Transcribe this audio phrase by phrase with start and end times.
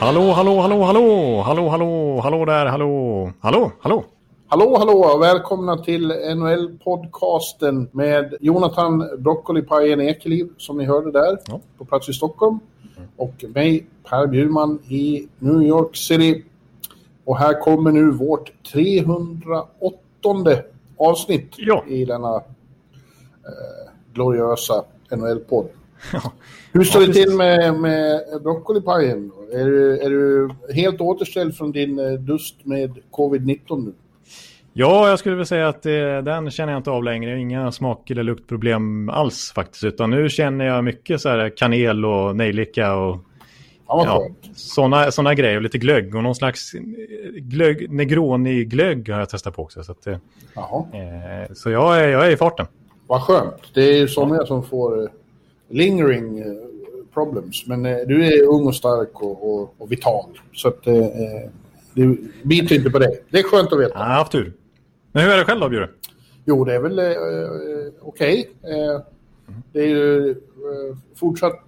[0.00, 4.04] Hallå, hallå, hallå, hallå, hallå, hallå, hallå där, hallå, hallå, hallå.
[4.48, 11.60] Hallå, hallå och välkomna till NHL-podcasten med Jonathan Broccolipajen Ekeliv som ni hörde där Ja.
[11.78, 12.58] på plats i Stockholm.
[13.16, 16.44] Och mig, Per Bjurman i New York City.
[17.24, 20.62] Och här kommer nu vårt 308
[20.96, 21.84] avsnitt Ja.
[21.88, 22.42] i denna eh,
[24.14, 25.66] gloriösa NHL-podd.
[26.72, 29.30] Hur står Ja, det till med, med broccolipajen?
[29.52, 33.92] Är du, är du helt återställd från din eh, dust med covid-19 nu?
[34.72, 35.92] Ja, jag skulle väl säga att eh,
[36.24, 37.40] den känner jag inte av längre.
[37.40, 39.84] Inga smak eller luktproblem alls faktiskt.
[39.84, 43.18] Utan nu känner jag mycket så här kanel och nejlika och
[43.88, 45.56] Ja, sådana såna grejer.
[45.56, 46.80] Och lite glögg och någon slags eh,
[47.32, 49.84] glögg, Negroni-glögg har jag testat på också.
[49.84, 50.16] Så, att, eh,
[51.54, 52.66] så jag, är, jag är i farten.
[53.06, 53.74] Vad skönt.
[53.74, 55.10] Det är ju somliga som får
[55.68, 56.46] lingering eh,
[57.14, 57.66] problems.
[57.66, 60.40] Men eh, du är ung och stark och, och, och vital.
[60.52, 60.94] Så att eh,
[61.94, 63.24] det biter inte på dig.
[63.30, 63.92] Det är skönt att veta.
[63.94, 64.52] Ja, jag har haft tur.
[65.12, 65.88] Men hur är det själv då, Bjure?
[66.44, 68.50] Jo, det är väl eh, okej.
[68.62, 69.00] Eh,
[69.72, 71.64] det är ju eh, fortsatt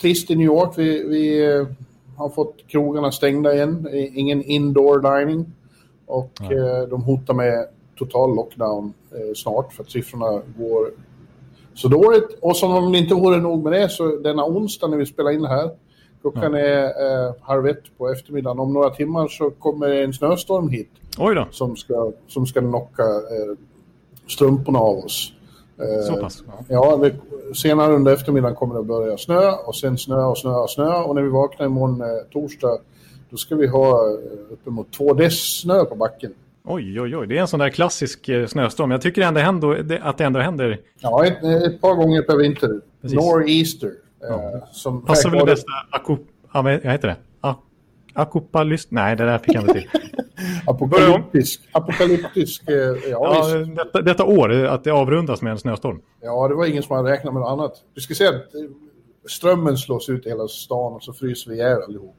[0.00, 0.72] trist i New York.
[0.76, 1.66] Vi, vi eh,
[2.16, 3.88] har fått krogarna stängda igen.
[3.92, 5.52] Ingen indoor dining.
[6.06, 8.92] Och eh, de hotar med total lockdown
[9.36, 10.90] snart för att siffrorna går
[11.74, 12.38] så dåligt.
[12.40, 15.30] Och som om det inte vore nog med det så denna onsdag när vi spelar
[15.30, 15.70] in det här
[16.20, 18.58] klockan är eh, halv ett på eftermiddagen.
[18.58, 23.02] Om några timmar så kommer en snöstorm hit Oj då, som ska, som ska knocka
[23.02, 23.56] eh,
[24.28, 25.32] strumporna av oss.
[25.78, 26.44] Eh, så pass.
[26.46, 26.64] Ja.
[26.68, 27.14] Ja, det,
[27.54, 31.02] senare under eftermiddagen kommer det att börja snö och sen snö och snö och snö.
[31.02, 32.78] Och när vi vaknar imorgon eh, torsdag
[33.30, 34.18] då ska vi ha eh,
[34.50, 36.34] uppemot två dess snö på backen.
[36.64, 37.26] Oj, oj, oj.
[37.26, 38.90] Det är en sån där klassisk eh, snöstorm.
[38.90, 40.80] Jag tycker ändå, ändå att det ändå händer.
[41.00, 42.80] Ja, ett, ett par gånger per vinter.
[43.02, 43.92] Nor'easter.
[44.30, 46.26] Eh, som Passar väl det bästa akop...
[46.52, 47.16] Ja, vad heter det?
[48.14, 48.90] Akopalyst...
[48.90, 49.88] Nej, det där fick jag inte till.
[50.66, 51.60] Apokalyptisk.
[51.72, 52.68] Apokalyptisk.
[52.68, 56.00] Eh, ja, Ja, detta, detta år, eh, att det avrundas med en snöstorm.
[56.22, 57.72] ja, det var ingen som hade räknat med något annat.
[57.94, 58.60] Du ska se att eh,
[59.28, 62.16] strömmen slås ut i hela stan och så fryser vi ihjäl allihop.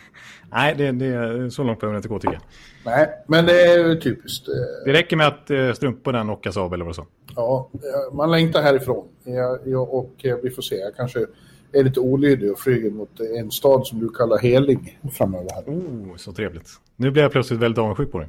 [0.52, 2.42] Nej, det, det, så långt behöver det inte gå tycker jag.
[2.84, 4.48] Nej, men det är ju typiskt.
[4.48, 4.54] Eh,
[4.84, 7.06] Det räcker med att eh, strumporna knockas av eller vad så.
[7.36, 9.04] Ja, eh, man längtar härifrån.
[9.24, 11.26] Jag, och vi får se, jag kanske
[11.72, 15.62] är lite olydig och flyger mot en stad som du kallar helig framöver här.
[15.66, 16.68] Oh, så trevligt.
[16.96, 18.28] Nu blir jag plötsligt väldigt avundsjuk på dig.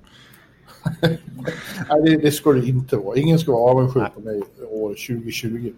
[1.90, 3.18] Nej, det, det ska det inte vara.
[3.18, 5.74] Ingen ska vara avundsjuk på mig år 2020.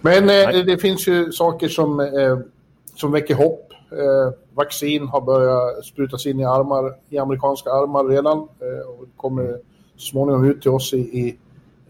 [0.00, 0.52] Men eh, Nej.
[0.52, 2.38] det, det finns ju saker som, eh,
[2.94, 3.72] som väcker hopp.
[3.92, 9.58] Eh, vaccin har börjat sprutas in i, armar, i amerikanska armar redan eh, och kommer
[9.96, 11.36] småningom ut till oss i, i,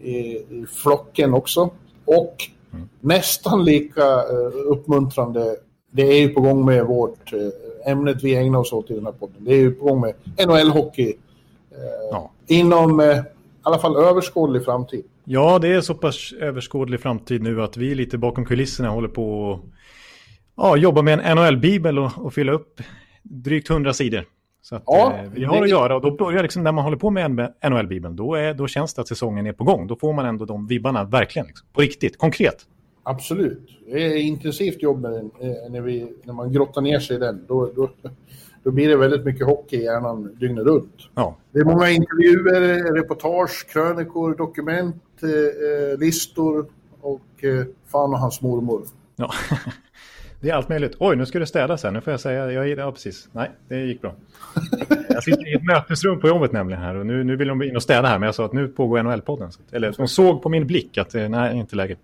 [0.09, 0.45] i,
[0.83, 1.69] flocken också.
[2.05, 2.35] Och
[2.99, 5.55] nästan lika eh, uppmuntrande,
[5.91, 9.05] det är ju på gång med vårt eh, ämnet vi ägnar oss åt i den
[9.05, 9.35] här podden.
[9.39, 11.13] Det är ju på gång med NHL-hockey
[12.11, 12.31] Ja.
[12.47, 13.21] inom i
[13.61, 15.03] alla fall överskådlig framtid.
[15.23, 19.53] ja, det är så pass överskådlig framtid nu att vi lite bakom kulisserna håller på
[19.53, 19.59] att
[20.57, 22.81] ja, jobba med en NHL-bibel och, och fylla upp
[23.23, 24.25] drygt 100 sidor.
[24.61, 26.83] Så att, Ja, eh, vi har det- att göra och då börjar liksom när man
[26.83, 29.87] håller på med NHL-bibeln då, är, då känns det att säsongen är på gång.
[29.87, 31.47] Då får man ändå de vibbarna verkligen.
[31.47, 32.55] Liksom, på riktigt, konkret.
[33.03, 33.79] Absolut.
[33.91, 35.31] Det är intensivt jobb med den,
[35.69, 37.45] när, vi, när man grottar ner sig i den.
[37.47, 37.89] Då, då,
[38.63, 40.95] då blir det väldigt mycket hockey i hjärnan dygnet runt.
[41.15, 45.29] Ja, Det är många intervjuer, reportage, krönikor, dokument, eh,
[45.93, 46.65] eh, listor
[47.01, 48.81] och eh, fan och hans mormor.
[49.15, 49.31] Ja,
[50.43, 50.95] det är allt möjligt.
[50.99, 51.91] Oj, nu ska det städas här.
[51.91, 53.29] Nu får jag säga, jag, ja precis.
[53.31, 54.13] Nej, det gick bra.
[55.09, 57.75] Jag sitter i ett mötesrum på jobbet nämligen här och nu, nu vill de in
[57.75, 58.19] och städa här.
[58.19, 59.49] Men jag sa att nu pågår NHL-podden.
[59.71, 61.95] Eller de såg på min blick att eh, nej, inte läge.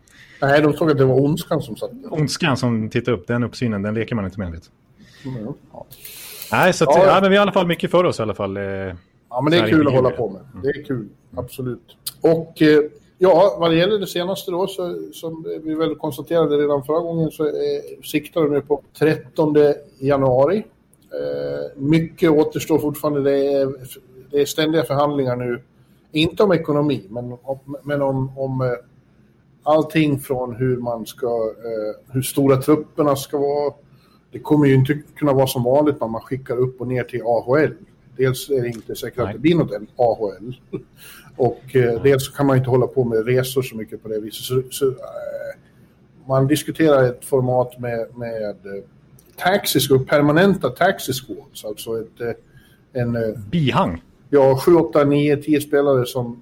[0.42, 1.92] Nej, de såg att det var ondskan som satt.
[2.10, 4.48] Ondskan som tittar upp, den uppsynen, den leker man inte med.
[5.26, 5.54] Mm.
[6.52, 7.06] Nej, så att, Ja.
[7.06, 7.22] ja.
[7.22, 8.58] men vi har i alla fall mycket för oss i alla fall.
[8.58, 8.64] eh.
[8.64, 10.42] Ja, men det är kul att hålla på med.
[10.64, 11.98] Det är kul, absolut.
[12.22, 12.80] Och eh,
[13.20, 17.32] ja, vad det gäller det senaste då, så, som vi väl konstaterade redan förra gången,
[17.32, 17.52] så eh,
[18.04, 19.56] siktar det nu på 13
[20.00, 20.58] januari.
[20.58, 23.22] Eh, mycket återstår fortfarande.
[23.22, 23.74] Det är,
[24.32, 25.62] det är ständiga förhandlingar nu.
[26.12, 28.68] Inte om ekonomi, men om, men om, om, eh,
[29.64, 33.74] allting från hur man ska, eh, hur stora trupperna ska vara.
[34.32, 37.22] Det kommer ju inte kunna vara som vanligt när man skickar upp och ner till
[37.22, 37.74] AHL.
[38.18, 39.28] Dels är det inte säkert Nej.
[39.28, 40.56] att det blir något AHL.
[41.40, 44.46] Och eh, dels kan man inte hålla på med resor så mycket på det viset.
[44.46, 44.96] Så, så eh,
[46.28, 48.84] man diskuterar ett format med, med eh,
[49.36, 53.18] taxi permanenta taxi squads, alltså ett, eh, en...
[53.52, 54.02] Bihang?
[54.30, 56.42] Ja, 7, 8, 9, 10 spelare som,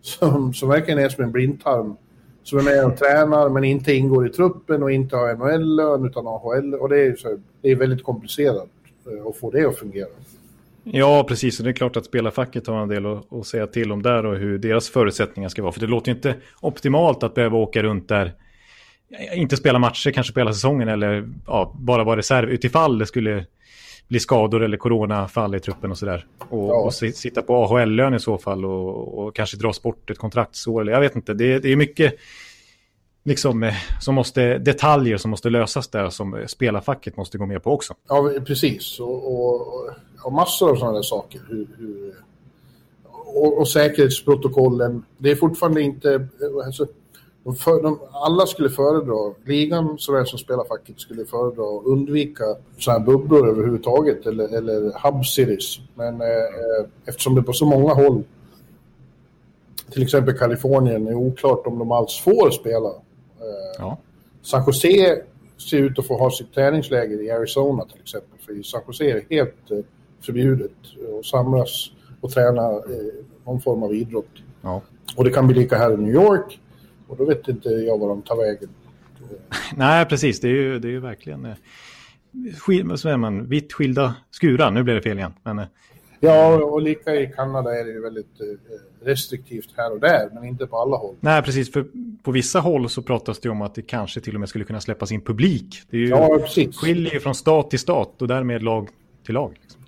[0.00, 1.96] som, som verkligen är som en blindtarm.
[2.42, 6.26] Som är med och tränar men inte ingår i truppen och inte har NHL-lön utan
[6.26, 6.74] AHL.
[6.74, 8.68] Och det är, så, det är väldigt komplicerat
[9.28, 10.08] att få det att fungera.
[10.92, 11.58] Ja, precis.
[11.58, 14.26] Och det är klart att spelarfacket har en del att, att säga till om där
[14.26, 15.72] och hur deras förutsättningar ska vara.
[15.72, 18.32] För det låter inte optimalt att behöva åka runt där
[19.34, 23.46] inte spela matcher, kanske spela säsongen eller ja, bara vara reserv utifall det skulle
[24.08, 26.26] bli skador eller coronafall i truppen och sådär.
[26.38, 26.74] Och, ja.
[26.74, 30.90] och sitta på AHL-lön i så fall och, och, kanske dra bort ett kontraktsår.
[30.90, 32.14] Jag vet inte, det, det är mycket
[33.28, 37.62] liksom, eh, som måste, detaljer som måste lösas där som eh, spelarfacket måste gå med
[37.62, 37.94] på också.
[38.08, 39.00] Ja, precis.
[39.00, 39.90] Och, och,
[40.22, 41.40] och massor av sådana där saker.
[41.48, 42.14] Hur, hur,
[43.34, 45.04] och, och säkerhetsprotokollen.
[45.18, 46.14] Det är fortfarande inte...
[46.14, 46.86] Eh, alltså,
[47.44, 52.44] de för, de, alla skulle föredra, ligan såväl som spelarfacket skulle föredra att undvika
[52.78, 55.78] sådana här bubblor överhuvudtaget eller, eller hub series.
[55.94, 58.22] Men eh, eh, eftersom det på så många håll,
[59.90, 62.92] till exempel Kalifornien, är oklart om de alls får spela.
[63.40, 63.98] Eh, ja.
[64.42, 65.22] San Jose
[65.70, 68.38] ser ut att få ha sitt träningsläger i Arizona till exempel.
[68.46, 69.78] För i San Jose är det helt eh,
[70.20, 70.72] förbjudet
[71.18, 71.90] att samlas
[72.20, 72.80] och träna eh,
[73.44, 74.42] någon form av idrott.
[74.62, 74.82] Ja.
[75.16, 76.60] Och det kan bli lika här i New York.
[77.06, 78.68] Och då vet inte jag var de tar vägen.
[79.76, 80.40] Nej, precis.
[80.40, 81.54] Det är ju, det är ju verkligen
[82.58, 82.84] skil,
[83.16, 84.70] man, vitt skilda skurar.
[84.70, 85.32] Nu blev det fel igen.
[85.42, 85.62] Men,
[86.20, 90.44] ja, och lika i Kanada är det ju väldigt eh, restriktivt här och där, men
[90.44, 91.14] inte på alla håll.
[91.20, 91.72] Nej, precis.
[91.72, 91.86] För
[92.22, 94.80] på vissa håll så pratas det om att det kanske till och med skulle kunna
[94.80, 95.82] släppas in publik.
[95.90, 96.76] Det är ju, ja, precis.
[96.76, 98.88] skiljer ju från stat till stat och därmed lag
[99.26, 99.58] till lag.
[99.62, 99.80] Liksom.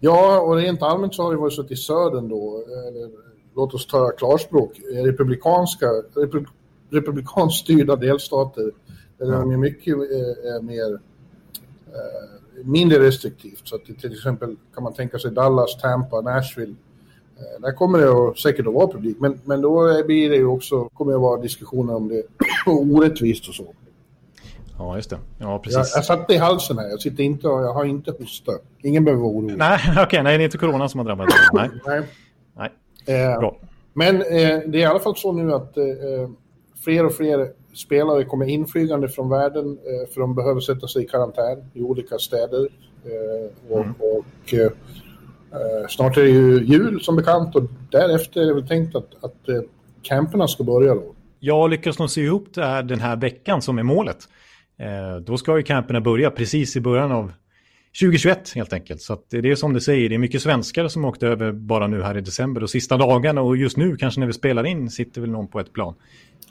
[0.00, 3.10] Ja, och rent allmänt så har det varit så att i södern då, eller,
[3.54, 5.86] låt oss ta klarspråk, republikanska,
[6.16, 6.48] republik
[6.90, 8.70] republikanskt styrda delstater
[9.18, 11.00] där de är mycket eh, mer eh,
[12.64, 13.60] mindre restriktivt.
[13.64, 16.74] Så att till exempel kan man tänka sig Dallas, Tampa, Nashville.
[17.38, 20.88] Eh, där kommer det säkert att vara publik, men, men då blir det ju också,
[20.88, 22.24] kommer det att vara diskussioner om det är
[22.66, 23.74] orättvist och så.
[24.78, 25.18] Ja, just det.
[25.38, 25.76] Ja, precis.
[25.76, 26.88] Jag, jag satte i halsen här.
[26.88, 28.52] Jag, sitter inte och, jag har inte hosta.
[28.82, 29.56] Ingen behöver vara orolig.
[29.56, 30.02] Nej, okej.
[30.02, 31.36] Okay, nej, det är inte corona som har drabbat dig.
[31.52, 31.70] Nej.
[32.56, 32.70] nej.
[33.06, 33.32] nej.
[33.32, 33.56] Eh, Bra.
[33.92, 34.22] Men eh,
[34.66, 35.84] det är i alla fall så nu att eh,
[36.84, 41.06] fler och fler spelare kommer inflygande från världen eh, för de behöver sätta sig i
[41.06, 42.68] karantän i olika städer.
[43.04, 43.94] Eh, och, mm.
[43.98, 44.70] och eh,
[45.88, 49.64] snart är det ju jul som bekant och därefter är det väl tänkt att, att
[50.02, 51.14] camperna ska börja då.
[51.40, 54.16] Jag lyckas nog se ihop det här den här veckan som är målet.
[55.22, 57.32] då ska ju camperna börja precis i början av
[58.00, 59.02] 2021 helt enkelt.
[59.02, 62.02] Så det är som du säger, det är mycket svenskar som åkte över bara nu
[62.02, 65.20] här i december och sista dagarna och just nu kanske när vi spelar in sitter
[65.20, 65.94] väl någon på ett plan.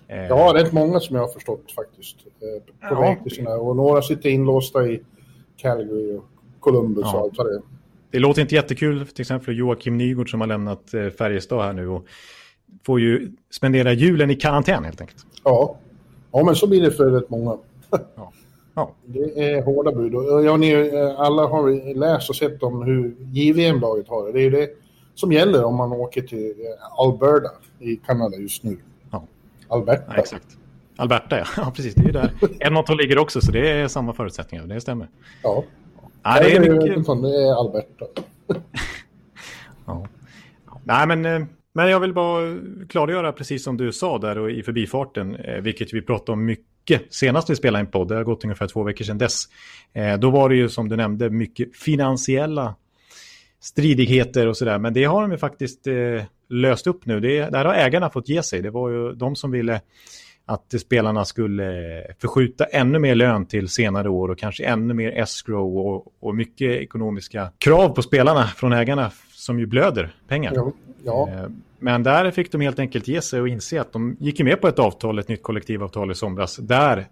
[0.08, 2.16] Eh, ja, rätt många som jag har förstått faktiskt.
[2.26, 3.02] Eh, på ja.
[3.02, 5.02] väg till sina, och några sitter inlåsta i
[5.58, 6.26] Calgary och
[6.60, 7.18] Columbus ja.
[7.18, 7.62] och allt vad det är.
[8.12, 11.88] Det låter inte jättekul, till exempel Joakim Nygård som har lämnat eh, Färjestad här nu
[11.88, 12.06] och
[12.86, 15.26] får ju spendera julen i karantän helt enkelt.
[15.44, 15.78] Ja,
[16.32, 17.58] ja men så blir det för rätt många.
[18.16, 18.34] Ja.
[18.78, 18.92] Ja.
[19.06, 20.16] Det är hårda bud.
[20.16, 24.32] Och ja, ni, alla har läst och sett om hur JVM-laget har det.
[24.32, 24.70] Det är det
[25.16, 26.54] som gäller om man åker till
[26.98, 28.78] Alberta i Kanada just nu.
[29.68, 30.04] Alberta.
[30.08, 30.58] Ja, exakt.
[30.96, 31.46] Alberta, ja.
[31.58, 31.72] ja.
[31.76, 31.96] precis.
[31.96, 32.32] Det är där.
[32.60, 34.66] Edmonton ligger också, så det är samma förutsättningar.
[34.66, 35.08] Det stämmer.
[35.44, 35.64] Ja.
[36.24, 37.06] ja det, är mycket...
[37.06, 38.06] det är Alberta.
[39.86, 40.08] ja.
[40.84, 42.58] Nej, men, eh, men jag vill bara
[42.90, 46.77] klargöra, precis som du sa där och i förbifarten, eh, vilket vi pratade om mycket
[47.10, 49.44] senast vi spelade en podd, det har gått ungefär två veckor sedan dess.
[49.94, 52.76] Eh, då var det ju som du nämnde mycket finansiella
[53.60, 54.80] stridigheter och sådär.
[54.80, 57.20] Men det har de ju faktiskt eh, löst upp nu.
[57.20, 58.62] Det, där har ägarna fått ge sig.
[58.62, 59.82] Det var ju de som ville
[60.46, 65.78] att spelarna skulle förskjuta ännu mer lön till senare år och kanske ännu mer escrow
[65.78, 70.54] och, och mycket ekonomiska krav på spelarna från ägarna som ju blöder pengar.
[70.56, 70.72] Ja,
[71.04, 71.50] ja.
[71.80, 74.68] Men där fick de helt enkelt ge sig och inse att de gick med på
[74.68, 77.08] ett avtal, ett nytt kollektivavtal i somras, där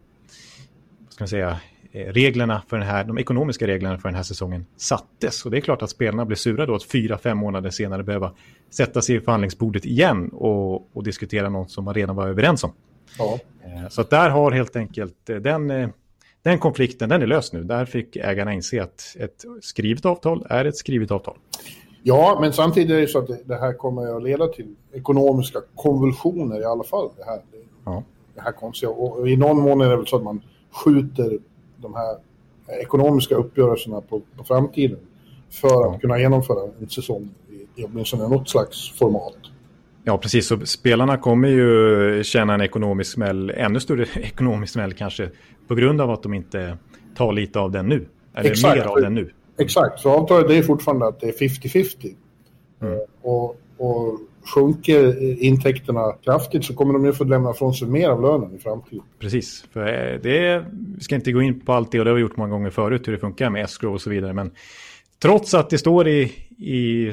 [1.09, 1.59] ska man säga,
[1.95, 5.45] Eh, reglerna för den här, de ekonomiska reglerna för den här säsongen sattes.
[5.45, 8.31] Och det är klart att spelarna blir sura då att fyra, fem månader senare behöva
[8.69, 12.73] sätta sig i förhandlingsbordet igen och, och diskutera något som man redan var överens om.
[13.17, 13.39] Ja.
[13.63, 15.91] Eh, så att där har helt enkelt eh, den,
[16.43, 17.63] den konflikten, den är löst nu.
[17.63, 21.37] Där fick ägarna inse att ett skrivet avtal är ett skrivet avtal.
[22.07, 26.61] Ja, men samtidigt är det så att det här kommer att leda till ekonomiska konvulsioner
[26.61, 27.09] i alla fall.
[27.17, 27.39] Det här.
[27.85, 28.03] Ja.
[28.35, 28.89] det här konstiga.
[28.89, 31.39] Och i någon mån är det väl så att man skjuter
[31.77, 32.17] de här
[32.81, 34.99] ekonomiska uppgörelserna på, på framtiden
[35.49, 35.99] för att ja.
[36.01, 39.37] kunna genomföra en säsong i, i åtminstone något slags format.
[40.03, 40.47] Ja, precis.
[40.47, 45.29] Så spelarna kommer ju känna en ekonomisk smäll, ännu större ekonomisk smäll kanske,
[45.67, 46.77] på grund av att de inte
[47.15, 48.07] tar lite av den nu.
[48.35, 48.75] Eller Exakt.
[48.75, 49.31] mer av den nu.
[49.57, 52.15] Exakt, så avtalet är fortfarande att det är 50-50.
[52.81, 52.99] Mm.
[53.21, 58.21] Och, och sjunker intäkterna kraftigt så kommer de ju få lämna från sig mer av
[58.21, 59.03] lönen i framtiden.
[59.19, 60.65] Precis, för eh, det
[60.97, 62.69] vi ska inte gå in på allt det och det har vi gjort många gånger
[62.69, 64.33] förut hur det funkar med escrow och så vidare.
[64.33, 64.51] Men
[65.21, 66.21] trots att det står i,
[66.57, 67.11] i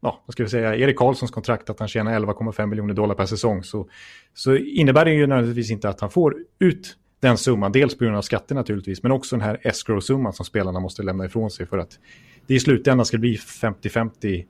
[0.00, 3.26] ja, vad ska vi säga, Erik Karlssons kontrakt att han tjänar 11,5 miljoner dollar per
[3.26, 3.88] säsong så,
[4.34, 7.72] så innebär det ju nödvändigtvis inte att han får ut den summan.
[7.72, 11.24] Dels på grund av skatter naturligtvis, men också den här escrow-summan som spelarna måste lämna
[11.24, 11.98] ifrån sig för att
[12.46, 14.44] det i slutändan ska bli 50-50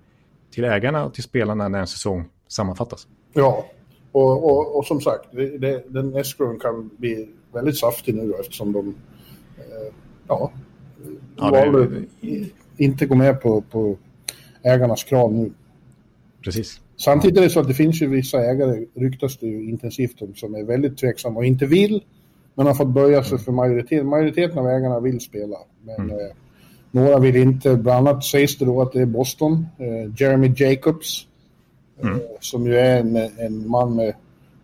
[0.51, 3.07] till ägarna och till spelarna när en säsong sammanfattas.
[3.33, 3.67] Ja,
[4.13, 8.73] och, och, och som sagt, det, det, den escrowen kan bli väldigt saftig nu eftersom
[8.73, 8.89] de
[9.59, 9.95] eh,
[10.29, 10.53] ja,
[11.37, 12.49] ja valde det...
[12.77, 13.99] inte gå med på, på
[14.63, 15.53] ägarnas krav nu.
[16.45, 16.81] Precis.
[16.97, 20.35] Samtidigt är det så att det finns ju vissa ägare, ryktas det ju intensivt om,
[20.35, 22.03] som är väldigt tveksamma och inte vill,
[22.55, 24.07] men har fått böja sig för majoriteten.
[24.07, 26.11] Majoriteten av ägarna vill spela, men mm.
[26.11, 26.33] eh,
[26.91, 27.77] några vill inte.
[27.77, 31.27] Bland annat sägs det då att det är Boston, eh, Jeremy Jacobs,
[32.01, 32.21] eh, mm.
[32.41, 34.15] som ju är en, en man med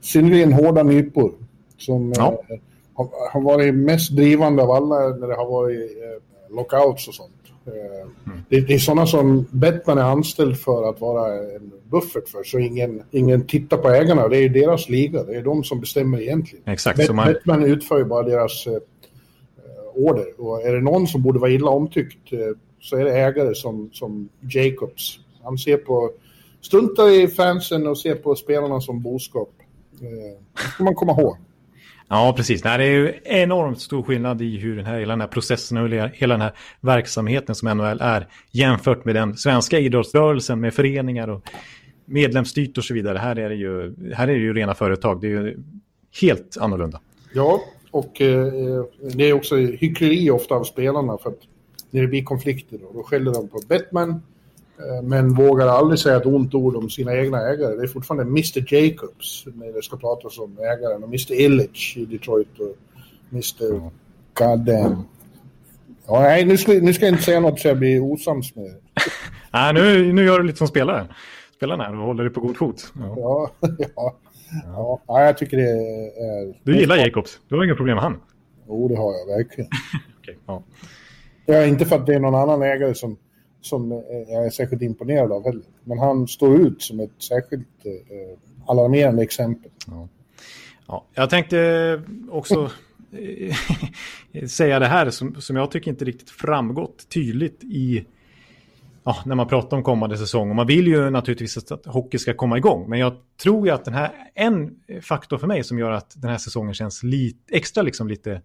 [0.01, 1.33] synnerligen hårda nypor.
[1.77, 2.43] Som ja.
[2.49, 2.59] eh,
[2.95, 7.33] har, har, varit mest drivande av alla när det har varit eh, lockouts och sånt.
[8.27, 8.39] Mm.
[8.49, 12.59] Det, det, är sådana som Bettman är anställd för att vara en buffert för, så
[12.59, 14.29] ingen, ingen tittar på ägarna.
[14.29, 16.65] Det är deras liga, det är de som bestämmer egentligen.
[16.67, 17.27] Exakt, Bet, man...
[17.27, 18.79] Bettman utför ju bara deras eh,
[19.95, 20.41] order.
[20.41, 22.39] Och är det någon som borde vara illa omtyckt eh,
[22.81, 25.19] så är det ägare som, som Jacobs.
[25.43, 26.11] Han ser på,
[26.61, 29.51] struntar i fansen och ser på spelarna som boskap.
[30.01, 31.37] Eh, det ska man komma ihåg.
[32.09, 32.65] Ja, precis.
[32.65, 35.79] Nej, det är ju enormt stor skillnad i hur den här, hela den här processen
[35.79, 41.29] och hela den här verksamheten som NHL är jämfört med den svenska idrottsrörelsen med föreningar
[41.29, 41.43] och
[42.05, 43.19] medlemsstyrt och så vidare.
[43.19, 45.21] Här är det ju, här är det ju rena företag.
[45.21, 45.59] Det är ju
[46.21, 47.01] helt annorlunda.
[47.35, 47.61] Ja,
[47.91, 48.53] och eh,
[49.15, 51.41] det är också hyckleri ofta av spelarna för att
[51.91, 54.23] när det blir konflikter då, då skäller de på Batman
[55.03, 57.77] men vågar aldrig säga ett ont ord om sina egna ägare.
[57.77, 62.05] Det är fortfarande Mr Jacobs när det ska pratas om ägaren och Mr Illich i
[62.05, 62.77] Detroit och
[63.33, 63.91] Mr
[64.35, 65.05] Goddamn.
[66.07, 68.75] Ja, nej, nu ska, nu ska jag inte säga något så jag blir osams med
[69.53, 71.07] Nej, nu, nu gör du lite som spelare.
[71.57, 72.93] Spelarna här och håller dig på god fot.
[72.99, 73.51] Ja, ja,
[73.97, 74.15] ja.
[74.65, 76.61] Ja, ja jag tycker det är...
[76.63, 77.41] Du gillar Jacobs?
[77.49, 78.21] Du har inga problem med han?
[78.69, 79.71] Jo, det har jag verkligen.
[80.21, 80.63] okay, ja.
[81.47, 83.17] ja, inte för att det är någon annan ägare som,
[83.61, 83.91] som
[84.29, 85.65] jag är särskilt imponerad av heller.
[85.85, 89.71] Men han står ut som ett särskilt eh, alarmerande exempel.
[89.87, 90.09] Ja.
[90.87, 92.71] ja jag tänkte också
[94.49, 98.05] säga det här som, som jag tycker inte riktigt framgått tydligt i
[99.05, 100.51] ja, när man pratar om kommande säsong.
[100.51, 102.91] Och man vill ju naturligtvis att hockey ska komma igång.
[102.91, 104.71] Men jag tror ju att den här, en
[105.03, 108.43] faktor för mig som gör att den här säsongen känns lite, extra liksom lite,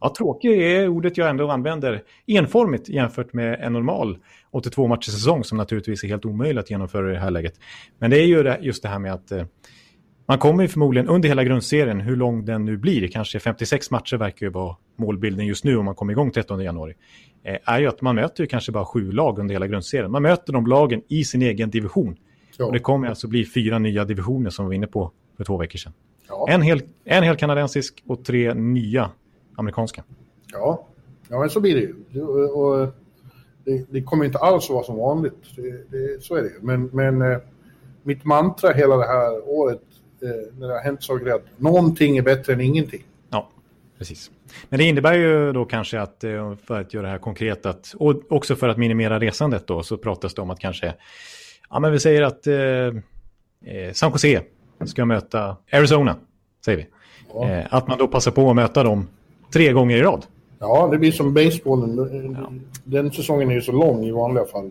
[0.00, 4.18] ja tråkig är ordet jag ändå använder, enformigt jämfört med en normal
[4.50, 7.54] 82 matchers säsong som naturligtvis är helt omöjligt att genomföra i det här läget.
[7.98, 9.44] Men det är ju just det här med att eh,
[10.28, 14.16] man kommer ju förmodligen under hela grundserien, hur lång den nu blir, kanske 56 matcher
[14.16, 16.94] verkar ju vara målbilden just nu om man kommer igång 13 januari.
[17.44, 20.10] Eh, är ju att man möter ju kanske bara sju lag under hela grundserien.
[20.10, 22.16] Man möter de lagen i sin egen division.
[22.58, 22.64] Ja.
[22.64, 25.56] Och det kommer alltså bli fyra nya divisioner som vi var inne på för två
[25.56, 25.92] veckor sedan.
[26.28, 26.46] Ja.
[26.48, 29.10] En, hel, en hel kanadensisk och tre nya
[29.58, 30.04] amerikanska.
[30.52, 30.86] Ja,
[31.28, 32.22] ja men så blir det ju.
[32.48, 32.88] Och
[33.64, 35.56] det, det kommer inte alls vara som vanligt.
[35.56, 36.58] Det, det, så är det ju.
[36.60, 37.38] Men, men eh,
[38.02, 39.82] mitt mantra hela det här året
[40.22, 43.02] eh, när det har hänt saker är att någonting är bättre än ingenting.
[43.30, 43.48] Ja,
[43.98, 44.30] precis.
[44.68, 47.94] Men det innebär ju då kanske att, eh, för att göra det här konkret, att,
[47.98, 50.94] och också för att minimera resandet då, så pratas det om att kanske,
[51.70, 54.42] ja men vi säger att eh, eh, San Jose
[54.84, 56.16] ska möta Arizona,
[56.64, 56.86] säger vi.
[57.34, 57.48] Ja.
[57.48, 59.08] Eh, att man då passar på att möta dem
[59.52, 60.26] tre gånger i rad.
[60.58, 62.36] Ja, det blir som basebollen.
[62.38, 62.52] Ja.
[62.84, 64.70] Den säsongen är ju så lång i vanliga fall.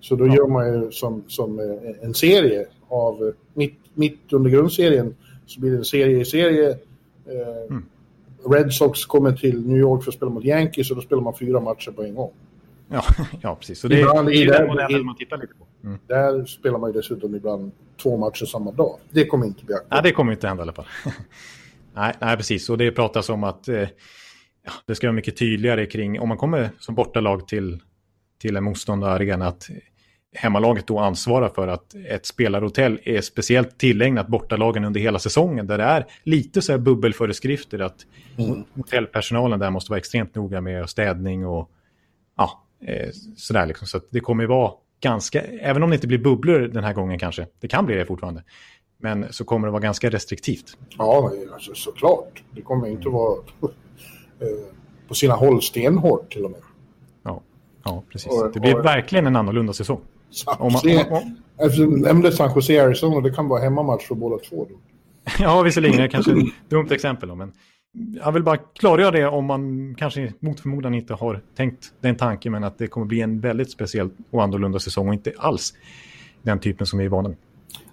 [0.00, 0.34] Så då ja.
[0.34, 5.14] gör man ju som, som en serie av, mitt, mitt under grundserien
[5.46, 6.70] så blir det en serie i serie.
[6.70, 7.84] Eh, mm.
[8.50, 11.34] Red Sox kommer till New York för att spela mot Yankees och då spelar man
[11.34, 12.32] fyra matcher på en gång.
[12.88, 13.04] Ja,
[13.42, 13.80] ja precis.
[13.80, 15.86] Så det, ibland, det är den modellen man tittar lite på.
[15.86, 15.98] Mm.
[16.06, 17.72] Där spelar man ju dessutom ibland
[18.02, 18.98] två matcher samma dag.
[19.10, 19.92] Det kommer inte bli aktuellt.
[19.92, 20.86] Nej, det kommer inte hända i alla fall.
[21.96, 22.70] nej, nej, precis.
[22.70, 23.88] Och det pratas om att eh,
[24.86, 27.80] det ska vara mycket tydligare kring, om man kommer som bortalag till,
[28.38, 29.70] till en motståndararena, att
[30.34, 35.66] hemmalaget då ansvarar för att ett spelarhotell är speciellt tillägnat bortalagen under hela säsongen.
[35.66, 38.06] Där det är lite så här bubbelföreskrifter att
[38.38, 38.64] mm.
[38.74, 41.70] hotellpersonalen där måste vara extremt noga med städning och
[42.36, 43.86] ja, eh, sådär liksom.
[43.86, 47.18] Så det kommer ju vara ganska, även om det inte blir bubblor den här gången
[47.18, 48.44] kanske, det kan bli det fortfarande.
[48.98, 50.76] Men så kommer det vara ganska restriktivt.
[50.98, 52.42] Ja, alltså, såklart.
[52.50, 53.36] Det kommer inte vara
[54.40, 54.46] eh,
[55.08, 56.60] på sina håll stenhårt till och med.
[57.22, 57.42] Ja,
[57.84, 58.32] ja precis.
[58.32, 60.00] Och, det blir och, verkligen en annorlunda säsong.
[60.30, 64.06] San om man, om, om, Eftersom du nämnde San Jose Arizona, det kan vara hemmamatch
[64.06, 64.66] för båda två.
[64.70, 64.74] Då.
[65.38, 65.96] ja, visserligen.
[65.96, 67.28] Det kanske ett dumt exempel.
[67.28, 67.52] Då, men
[68.24, 72.52] jag vill bara klargöra det om man kanske mot förmodan inte har tänkt den tanken,
[72.52, 75.74] men att det kommer bli en väldigt speciell och annorlunda säsong och inte alls
[76.42, 77.38] den typen som vi är vana med.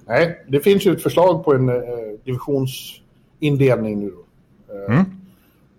[0.06, 1.76] Nej, det finns ju ett förslag på en eh,
[2.24, 4.14] divisionsindelning nu.
[4.70, 5.06] Eh, mm.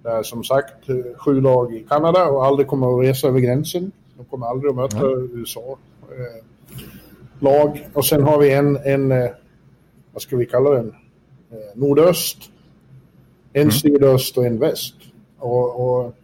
[0.03, 3.93] Där som sagt eh, sju lag i Kanada och aldrig kommer att resa över gränsen.
[4.17, 5.31] De kommer aldrig att möta mm.
[5.33, 5.79] USA.
[6.01, 6.45] Eh,
[7.39, 7.89] lag.
[7.93, 9.31] Och sen har vi en, en eh,
[10.13, 10.95] vad ska vi kalla den?
[11.51, 12.39] Eh, nordöst.
[13.53, 13.73] En mm.
[13.73, 14.95] sydöst och en väst.
[15.39, 16.15] Och, och,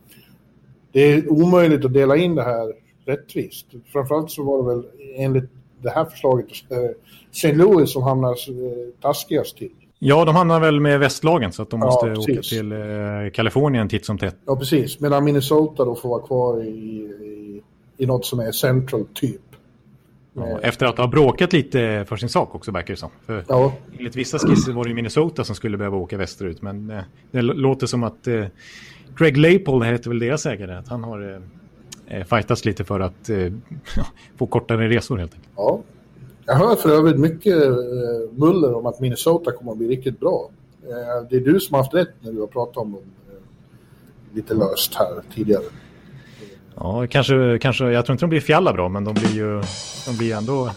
[0.92, 2.72] det är omöjligt att dela in det här
[3.04, 3.66] rättvist.
[3.92, 5.50] Framförallt så var det väl enligt
[5.82, 6.78] det här förslaget eh,
[7.32, 7.52] St.
[7.52, 8.36] Louis som hamnar
[9.00, 9.70] taskigast till.
[10.02, 12.78] Ja, de hamnar väl med västlagen så att de måste ja, åka till eh,
[13.32, 14.36] Kalifornien titt som tätt.
[14.46, 15.00] Ja, precis.
[15.00, 17.62] Medan Minnesota då får vara kvar i, i,
[17.96, 19.40] i något som är central typ.
[20.32, 23.10] Ja, efter att ha bråkat lite för sin sak också verkar det som.
[23.26, 23.72] För ja.
[23.98, 26.62] Enligt vissa skisser var det Minnesota som skulle behöva åka västerut.
[26.62, 28.44] Men eh, det låter som att eh,
[29.16, 30.76] Craig Leipold heter väl deras ägare.
[30.76, 31.42] Att han har
[32.10, 33.52] eh, eh fightats lite för att eh,
[34.36, 35.52] få kortare resor helt enkelt.
[35.56, 35.80] Ja.
[36.50, 37.72] Jag hör för övrigt mycket eh,
[38.32, 40.50] muller om att Minnesota kommer att bli riktigt bra.
[40.82, 44.36] Eh, det är du som har haft rätt när du har pratat om dem eh,
[44.36, 45.62] lite löst här tidigare.
[46.74, 49.62] Ja, kanske, kanske, jag tror inte de blir fjalla bra, men de blir ju
[50.06, 50.70] de blir ändå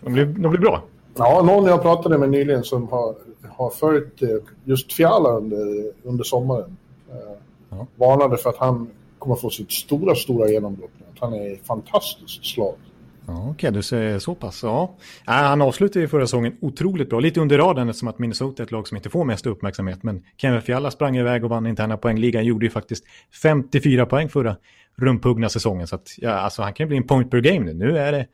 [0.00, 0.82] de blir, de blir bra.
[1.14, 3.14] Ja, någon jag pratade med nyligen som har,
[3.48, 4.22] har följt
[4.64, 6.76] just Fiala under, under sommaren
[7.70, 7.86] ja.
[7.96, 8.90] varnade för att han
[9.26, 10.90] kommer få sitt stora, stora genombrott.
[11.20, 12.74] Han är fantastiskt slag.
[13.26, 14.62] Ja, Okej, okay, du säger så pass.
[14.62, 14.94] Ja.
[15.26, 15.32] ja.
[15.32, 17.20] han avslutade ju förra säsongen otroligt bra.
[17.20, 20.02] Lite under raden eftersom att Minnesota är ett lag som inte får mest uppmärksamhet.
[20.02, 22.44] Men Kevin Fiala sprang iväg och vann interna poängligan.
[22.44, 23.04] Gjorde ju faktiskt
[23.42, 24.56] 54 poäng förra
[24.96, 25.86] rumphuggna säsongen.
[25.86, 27.74] Så att, ja, alltså, han kan bli en point per game nu.
[27.74, 28.26] Nu är det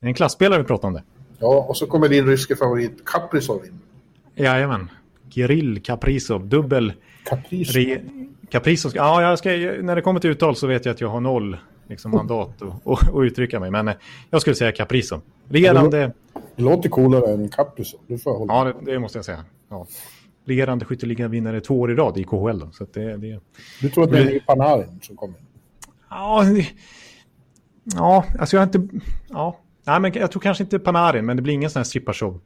[0.00, 1.02] en klassspelare vi pratar om det.
[1.38, 3.80] Ja, och så kommer din ryske favorit Kaprizov in.
[4.34, 4.90] Jajamän.
[5.30, 6.92] Kirill Kaprizov, dubbel...
[7.24, 7.82] Kaprizov?
[7.82, 8.00] Re...
[8.50, 8.92] Kaprizov.
[8.94, 11.56] Ja, jag ska, när det kommer till uttal så vet jag att jag har noll
[11.88, 13.70] liksom, mandat att uttrycka mig.
[13.70, 13.94] Men eh,
[14.30, 15.20] jag skulle säga Caprizo.
[15.48, 16.12] Regerande...
[16.56, 17.98] Det låter coolare än Caprizo.
[18.06, 19.44] Det får hålla Ja, det, det måste jag säga.
[19.68, 19.86] Ja.
[20.44, 22.58] Regerande skytteligavinnare två år i rad i KHL.
[22.58, 23.40] Då, så det, det...
[23.80, 24.40] Du tror att det är.
[24.40, 25.36] Panarin som kommer?
[26.10, 26.66] Ja, det...
[27.84, 28.98] ja, alltså jag har inte...
[29.30, 29.58] Ja.
[29.86, 32.40] Nej, men jag tror kanske inte Panarin, men det blir ingen sån här stripparshow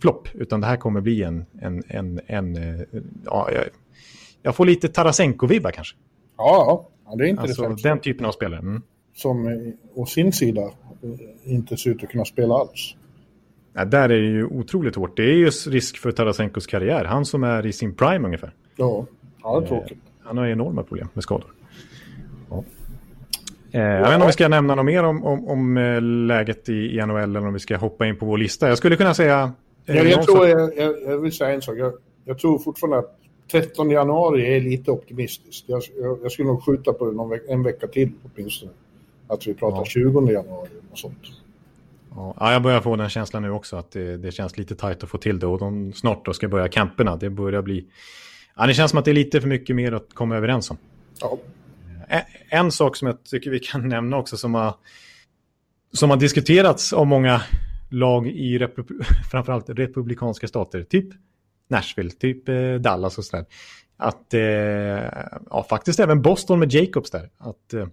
[0.00, 1.44] flopp, utan det här kommer bli en...
[1.60, 2.80] en, en, en eh,
[3.24, 3.50] ja,
[4.42, 5.96] jag, får lite Tarasenko-vibbar kanske.
[6.36, 8.60] Ja, Ja, det är inte alltså, den typen av spelare.
[8.60, 8.82] Mm.
[9.14, 12.96] Som å sin sida eh, inte ser ut att kunna spela alls.
[13.72, 15.16] Ja, där är det ju otroligt hårt.
[15.16, 17.04] Det är ju risk för Tarasenkos karriär.
[17.04, 18.54] Han som är i sin prime ungefär.
[18.76, 19.06] Ja,
[19.42, 19.92] ja det är tråkigt.
[19.92, 21.54] Eh, han har enorma problem med skador.
[22.50, 22.64] Ja.
[23.72, 25.76] Eh, jag vet inte om vi ska nämna något mer om, om, om
[26.28, 28.68] läget i, i NHL eller om vi ska hoppa in på vår lista.
[28.68, 29.52] Jag skulle kunna säga...
[29.84, 31.76] Ja, jag, tror, jag, jag, vill säga en sak.
[31.76, 31.92] Jag,
[32.24, 33.21] jag tror fortfarande att
[33.52, 35.64] 13 januari är lite optimistiskt.
[35.68, 38.72] Jag, jag, jag skulle nog skjuta på det veck, en vecka till åtminstone.
[39.28, 39.84] Att vi pratar ja.
[39.84, 41.18] 20 januari och sånt.
[42.14, 45.10] Ja, jag börjar få den känslan nu också att det, det känns lite tajt att
[45.10, 47.16] få till det och de snart då ska börja camperna.
[47.16, 47.86] Det börjar bli...
[48.56, 50.76] Ja, det känns som att det är lite för mycket mer att komma överens om.
[51.20, 51.38] Ja.
[52.08, 54.74] En, en sak som jag tycker vi kan nämna också som har,
[55.92, 57.42] som har diskuterats av många
[57.90, 58.86] lag i repub
[59.30, 61.08] framförallt republikanska stater, typ
[61.72, 63.46] Nashville, typ eh, Dallas och sådär.
[63.96, 64.40] Att, eh,
[65.50, 67.86] ja faktiskt även Boston med Jacobs där, att eh,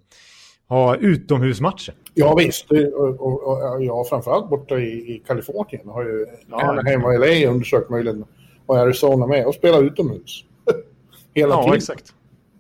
[0.68, 1.94] ha utomhusmatcher.
[2.14, 7.04] Ja visst, och, och, och, ja framförallt borta i, i Kalifornien har ju ja, Anaheim
[7.04, 8.26] och LA undersökt möjligheten
[8.66, 10.44] och Arizona med och spela utomhus.
[11.34, 11.78] Hela ja, tiden.
[11.78, 12.14] exakt.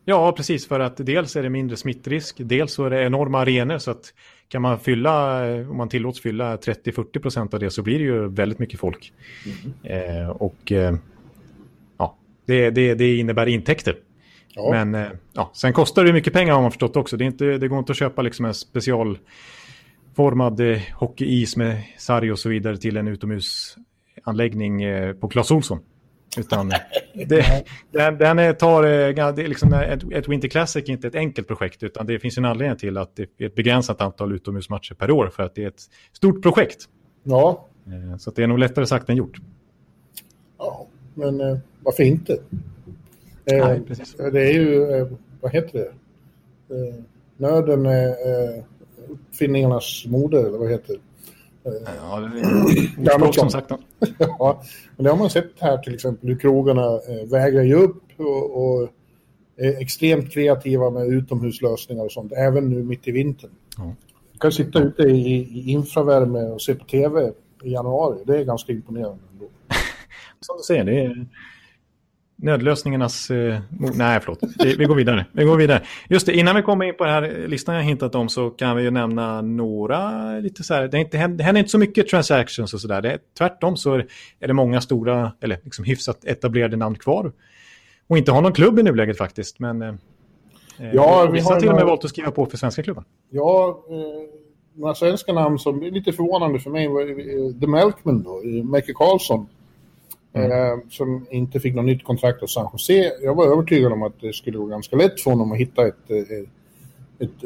[0.06, 0.68] Ja, precis.
[0.68, 4.14] För att dels är det mindre smittrisk, dels så är det enorma arenor så att
[4.50, 8.28] kan man fylla, om man tillåts fylla 30-40 procent av det så blir det ju
[8.28, 9.14] väldigt mycket folk.
[9.84, 9.90] Mm.
[10.22, 10.96] Eh, och eh,
[11.98, 13.96] ja, det, det, det, innebär intäkter.
[14.56, 14.72] Ja.
[14.72, 17.18] Men eh, ja, sen kostar det mycket pengar har man förstått också.
[17.18, 22.32] Det, är inte, det går inte att köpa liksom en specialformad eh, hockeyis med sarg
[22.32, 25.80] och så vidare till en utomhusanläggning eh, på Clas Olsson.
[26.38, 26.70] Utan
[27.14, 28.84] det, den, den tar,
[29.32, 32.38] det är liksom ett, ett Winter Classic är inte ett enkelt projekt utan det finns
[32.38, 35.64] en anledning till att det är ett begränsat antal utomhusmatcher per år för att det
[35.64, 35.82] är ett
[36.14, 36.90] stort projekt.
[37.24, 37.66] Ja.
[38.20, 39.38] Så det är nog lättare sagt än gjort.
[40.58, 42.34] Ja, men eh, varför inte?
[43.46, 44.14] Eh, Nej, precis.
[44.14, 45.08] Det är ju, eh,
[45.42, 45.90] vad heter det?
[46.76, 46.96] Eh,
[47.38, 48.64] nöden är eh,
[49.08, 51.00] uppfinningarnas moder, eller vad heter det?
[52.02, 53.72] Ja, det är som sagt.
[54.40, 54.64] ja,
[54.96, 58.64] men det har man sett här till exempel hur krogarna eh, vägrar ge upp och,
[58.64, 58.90] och
[59.58, 63.52] är extremt kreativa med utomhuslösningar och sånt, även nu mitt i vintern.
[63.78, 63.96] Ja.
[64.34, 67.32] Du kan sitta ute i, i infravärme och se på tv
[67.64, 68.18] i januari.
[68.26, 69.24] Det är ganska imponerande.
[69.34, 69.46] Ändå.
[70.40, 71.28] Som du säger, det är
[72.42, 73.32] nödlösningarnas...
[73.32, 73.60] Eh,
[73.96, 74.40] nej, förlåt.
[74.64, 75.26] Vi, vi, går vidare.
[75.32, 75.84] vi går vidare.
[76.10, 78.78] Just det, innan vi kommer in på den här listan jag hintat om så kan
[78.78, 80.88] vi ju nämna några lite så här...
[80.88, 83.18] Det, är inte, det händer inte så mycket transactions och sådär.
[83.38, 83.96] Tvärtom så
[84.40, 87.32] är det många stora, eller liksom hyfsat etablerade namn kvar.
[88.08, 89.82] Och inte har någon klubb i nuläget faktiskt, men...
[89.82, 89.94] Eh,
[90.94, 93.04] ja, vi har till och med valt att skriva på för svenska klubben.
[93.30, 93.96] Ja, eh,
[94.80, 99.48] några svenska namn som är lite förvånande för mig eh, The Melkman då, Micke Karlsson.
[100.34, 100.52] Mm.
[100.52, 103.12] Eh, som inte fick något nytt kontrakt av San Jose.
[103.22, 106.10] Jag var övertygad om att det skulle gå ganska lätt för honom att hitta ett,
[106.10, 106.48] ett,
[107.20, 107.44] ett,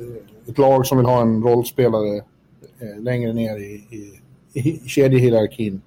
[0.48, 2.18] ett lag som vill ha en rollspelare
[2.80, 4.20] eh, längre ner i, i,
[4.60, 5.82] i kedjehierarkin.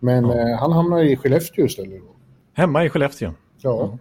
[0.00, 0.38] Men mm.
[0.38, 2.00] eh, han hamnar i Skellefteå istället.
[2.00, 2.14] Då.
[2.52, 3.32] Hemma i Skellefteå?
[3.62, 3.84] Ja.
[3.84, 3.98] Mm.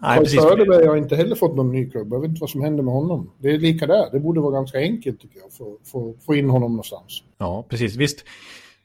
[0.00, 0.42] Nej, precis.
[0.42, 2.12] Söderberg har inte heller fått någon ny klubb.
[2.12, 3.30] Jag vet inte vad som händer med honom.
[3.38, 4.08] Det är lika där.
[4.12, 7.22] Det borde vara ganska enkelt tycker jag, för att få in honom någonstans.
[7.38, 7.96] Ja, precis.
[7.96, 8.24] Visst.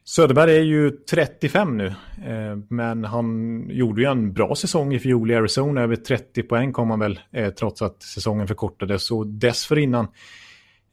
[0.06, 1.88] Söderberg är ju 35 nu,
[2.26, 5.82] eh, men han gjorde ju en bra säsong i fjol i Arizona.
[5.82, 9.12] Över 30 poäng kom han väl, eh, trots att säsongen förkortades.
[9.12, 10.08] Och dessförinnan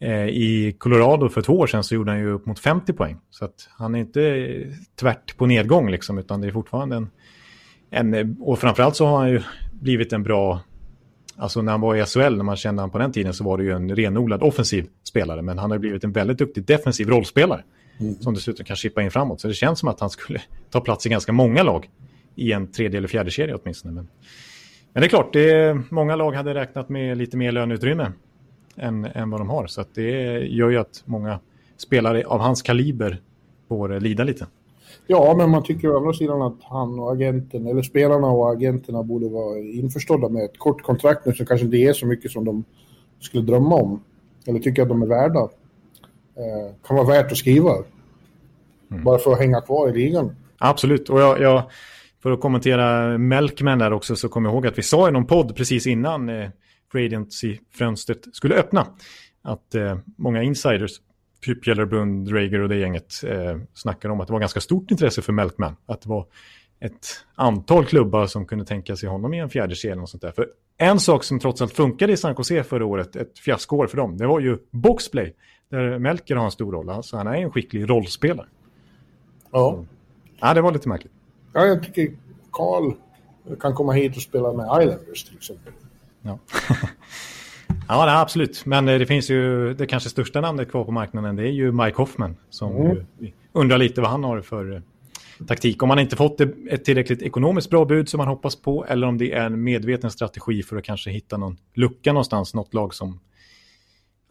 [0.01, 3.17] eh, i Colorado för två år sedan så gjorde han ju upp mot 50 poäng.
[3.31, 4.47] Så att han är inte
[5.01, 7.11] tvärt på nedgång liksom, utan det är fortfarande en...
[7.91, 9.43] en och framförallt så har han ju
[9.73, 10.61] blivit en bra...
[11.37, 13.59] Alltså när han var i SHL, när man kände honom på den tiden, så var
[13.59, 15.43] det ju en renodlad offensiv spelare.
[15.43, 17.63] Men han har blivit en väldigt duktig defensiv rollspelare.
[18.01, 18.15] Mm.
[18.15, 19.41] Som dessutom kan chippa in framåt.
[19.41, 21.91] Så det känns som att han skulle ta plats i ganska många lag.
[22.35, 23.95] I en tredje eller fjärde serie åtminstone.
[23.95, 24.09] Men,
[24.93, 28.13] men det är klart, det är, många lag hade räknat med lite mer löneutrymme
[28.77, 29.67] än, än vad de har.
[29.67, 31.41] Så det gör ju att många
[31.77, 33.21] spelare av hans kaliber
[33.69, 34.47] får lida lite.
[35.07, 39.03] Ja, men man tycker å andra sidan att han och agenten, eller spelarna och agenterna
[39.03, 42.45] borde vara införstådda med ett kort kontrakt nu som kanske inte är så mycket som
[42.45, 42.65] de
[43.21, 44.03] skulle drömma om.
[44.47, 45.49] Eller tycker att de är värda
[46.87, 47.71] kan vara värt att skriva.
[48.91, 49.05] Mm.
[49.05, 50.37] Bara för att hänga kvar i ligan.
[50.59, 51.63] Absolut, och jag, jag,
[52.23, 55.27] för att kommentera Melkman där också så kommer jag ihåg att vi sa i någon
[55.27, 56.51] podd precis innan eh,
[56.95, 58.87] Radiancy-fönstret skulle öppna
[59.43, 60.91] att eh, många insiders,
[61.45, 65.23] typ Gellerbrund, Drager och det gänget, eh, snackade om att det var ganska stort intresse
[65.23, 65.77] för Melkman.
[65.87, 66.27] Att det var
[66.81, 70.33] ett antal klubbar som kunde tänka sig honom i en fjärde kedja och sånt där.
[70.33, 70.47] För
[70.79, 74.17] en sak som trots allt funkade i San Jose förra året, ett fiaskoår för dem,
[74.17, 75.35] det var ju boxplay.
[75.71, 76.91] Där Melker har en stor roll.
[76.91, 78.47] Alltså han är en skicklig rollspelare.
[79.51, 79.73] Ja.
[79.73, 79.87] Så,
[80.41, 81.13] ja, det var lite märkligt.
[81.53, 82.13] Ja, jag tycker
[82.53, 82.93] Karl
[83.61, 85.73] kan komma hit och spela med Islanders till exempel.
[86.23, 86.39] Ja.
[87.89, 88.67] ja, det absolut.
[88.67, 91.37] Men det finns ju det kanske största namnet kvar på marknaden.
[91.37, 92.37] Det är ju Mike Hoffman.
[92.51, 93.05] Som mm.
[93.53, 94.81] undrar lite vad han har för eh,
[95.47, 95.83] taktik.
[95.83, 98.85] Om man inte fått ett tillräckligt ekonomiskt bra bud som man hoppas på.
[98.89, 102.55] Eller om det är en medveten strategi för att kanske hitta någon lucka någonstans.
[102.55, 103.21] Något lag som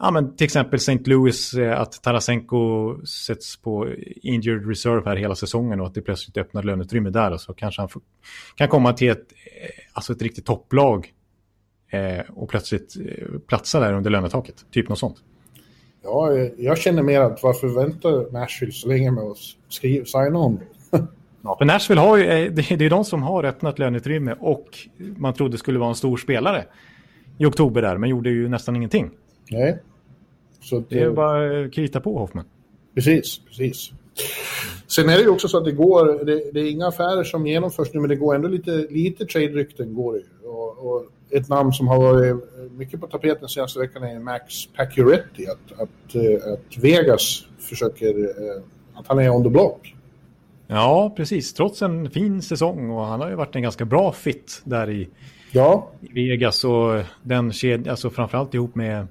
[0.00, 0.98] ja, men till exempel St.
[1.04, 3.88] Louis, eh, att Tarasenko sätts på
[4.22, 7.32] injured reserve här hela säsongen och att det plötsligt öppnar löneutrymme där.
[7.32, 7.88] Och så kanske han
[8.54, 11.12] kan komma till ett, eh, alltså ett riktigt topplag
[11.90, 14.64] eh, och plötsligt eh, platsa där under lönetaket.
[14.70, 15.16] Typ något sånt.
[16.02, 19.36] Ja, jag känner mer att varför väntar Nashville så länge med att
[19.68, 20.60] skriva, signa honom?
[21.42, 24.78] ja, för Nashville har ju, det är de som har öppnat löneutrymme och
[25.16, 26.64] man trodde skulle vara en stor spelare
[27.38, 29.10] i oktober där, men gjorde ju nästan ingenting.
[29.50, 29.78] Nej.
[30.60, 32.44] Så det är eh, bara att krita på Hoffman.
[32.94, 33.92] Precis, precis.
[34.86, 37.46] Sen är det ju också så att det går, det, det, är inga affärer som
[37.46, 41.72] genomförs nu, men det går ändå lite, lite trade-rykten går det och, och, ett namn
[41.72, 42.36] som har varit
[42.78, 48.62] mycket på tapeten senaste veckan är Max Pacioretty, att, att, eh, att Vegas försöker, eh,
[48.94, 49.94] att han är on the block.
[50.66, 51.54] Ja, precis.
[51.54, 55.08] Trots en fin säsong och han har ju varit en ganska bra fit där i,
[55.52, 55.90] ja.
[56.00, 59.06] i Vegas och den kedjan, alltså framförallt ihop med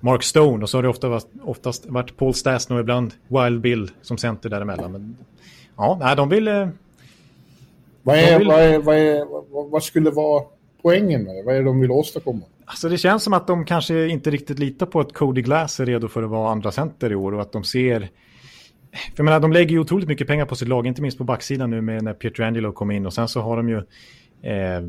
[0.00, 3.60] Mark Stone och så har det ofta varit, oftast varit Paul Stasny och ibland Wild
[3.60, 4.92] Bill som center däremellan.
[4.92, 5.16] Men,
[5.76, 6.48] ja, nej, de vill...
[6.48, 6.68] Eh,
[8.02, 8.48] vad, är, vill...
[8.48, 9.24] Vad, är, vad, är,
[9.70, 10.44] vad, skulle vara
[10.82, 11.42] poängen med det?
[11.42, 12.42] Vad är det de vill åstadkomma?
[12.64, 15.86] Alltså det känns som att de kanske inte riktigt litar på att Cody Glass är
[15.86, 18.08] redo för att vara andra center i år och att de ser
[18.90, 21.24] för jag menar, de lägger ju otroligt mycket pengar på sitt lag, inte minst på
[21.24, 23.76] backsidan nu med när Pietrangelo kom in och sen så har de ju
[24.42, 24.82] eh,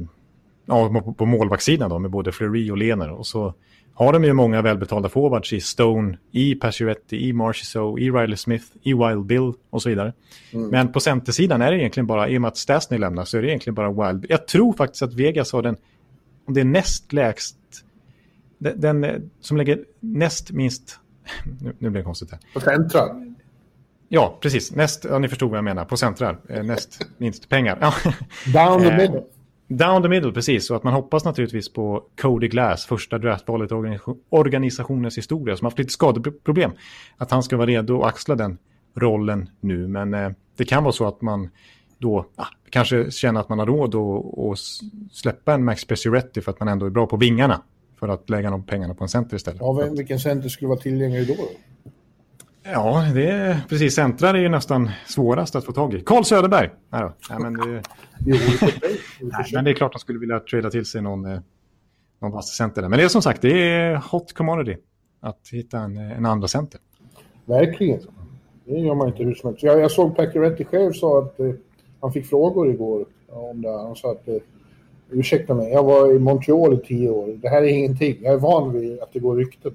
[0.66, 3.54] ja, på, på målvaktssidan då med både Fleury och Lener och så
[4.00, 8.66] har de ju många välbetalda forwards i Stone, i Pacioretty, i Marchessault, i Riley Smith,
[8.82, 10.14] i Wild Bill och så vidare.
[10.52, 10.70] Mm.
[10.70, 13.42] Men på centersidan är det egentligen bara, i och med att Stasny lämnar, så är
[13.42, 14.32] det egentligen bara Wild Bill.
[14.32, 15.78] Jag tror faktiskt att Vegas har den,
[16.46, 17.58] om det är näst lägst,
[18.58, 21.00] den, den som lägger näst minst,
[21.62, 22.40] nu, nu blir det konstigt här.
[22.54, 23.36] På central?
[24.10, 24.76] Ja, precis.
[24.76, 27.76] Näst, ja, ni förstod vad jag menar, på central, eh, näst minst pengar.
[28.54, 29.24] Down the middle.
[29.70, 30.70] Down the middle, precis.
[30.70, 33.76] Och att man hoppas naturligtvis på Cody Glass, första draftvalet i
[34.30, 36.72] organisationens historia, som har haft lite skadeproblem.
[37.18, 38.58] Att han ska vara redo att axla den
[38.96, 39.88] rollen nu.
[39.88, 41.50] Men eh, det kan vara så att man
[41.98, 44.60] då ah, kanske känner att man har råd att
[45.12, 47.62] släppa en Max Pacioretty för att man ändå är bra på vingarna.
[48.00, 49.62] För att lägga de pengarna på en center istället.
[49.62, 51.34] Ja, vilken center skulle vara tillgänglig då?
[52.72, 53.96] Ja, det är precis.
[53.96, 56.02] Centrar är ju nästan svårast att få tag i.
[56.02, 56.70] Karl Söderberg!
[56.90, 57.14] Nej, då.
[57.30, 57.82] Nej, men, det...
[59.22, 61.40] Nej, men det är klart att de skulle vilja trada till sig någon, eh,
[62.22, 62.82] någon vass center.
[62.82, 62.90] Där.
[62.90, 64.78] Men det är som sagt, det är hot commodity
[65.20, 66.80] att hitta en, en andra center.
[67.46, 68.00] Verkligen.
[68.66, 69.64] Det gör man inte hur som helst.
[69.64, 71.52] Jag, jag såg Pacioretty själv sa att eh,
[72.02, 73.70] han fick frågor igår om det.
[73.70, 74.36] Han sa att eh,
[75.10, 77.28] ursäkta mig, jag var i Montreal i tio år.
[77.42, 78.18] Det här är ingenting.
[78.22, 79.72] Jag är van vid att det går rykten.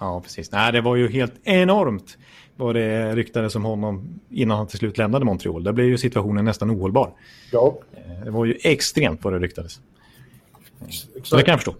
[0.00, 0.52] Ja, precis.
[0.52, 2.18] Nej, det var ju helt enormt
[2.56, 5.64] vad det ryktades om honom innan han till slut lämnade Montreal.
[5.64, 7.12] Där blev ju situationen nästan ohållbar.
[7.52, 7.78] Ja.
[7.92, 9.80] Eh, det var ju extremt vad det ryktades.
[10.86, 11.26] Exakt.
[11.26, 11.74] Så det kan jag förstå.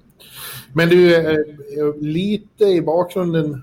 [0.73, 1.39] Men du, eh,
[2.01, 3.63] lite i bakgrunden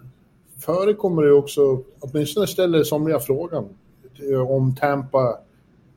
[0.59, 3.65] förekommer det också, åtminstone ställer somliga frågan
[4.47, 5.39] om Tampa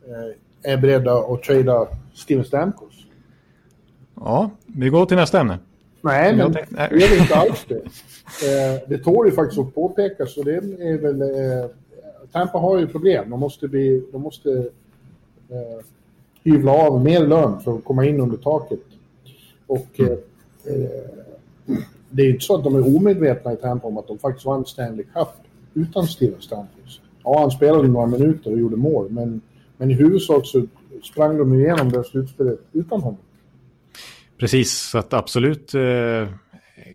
[0.06, 2.94] eh, är beredda att trada Steven Stamkos.
[4.14, 5.58] Ja, vi går till nästa ämne.
[6.00, 7.74] Nej, men det är inte alls det.
[7.74, 11.22] Eh, det tål ju faktiskt att påpekas och det är väl...
[11.22, 11.70] Eh,
[12.32, 13.30] Tampa har ju problem.
[13.30, 14.50] De måste, bli, de måste
[15.48, 15.84] eh,
[16.44, 18.80] hyvla av mer lön för att komma in under taket.
[19.66, 20.12] Och mm.
[20.64, 20.90] eh,
[22.10, 24.46] det är ju inte så att de är omedvetna i Tampa om att de faktiskt
[24.46, 25.28] vann Stanley Cup
[25.74, 27.00] utan Steven Stamkos.
[27.24, 29.40] Ja, han spelade några minuter och gjorde mål, men,
[29.76, 30.66] men i huvudsak så
[31.02, 33.20] sprang de igenom det slutspelet utan honom.
[34.40, 36.28] Precis, så att absolut eh,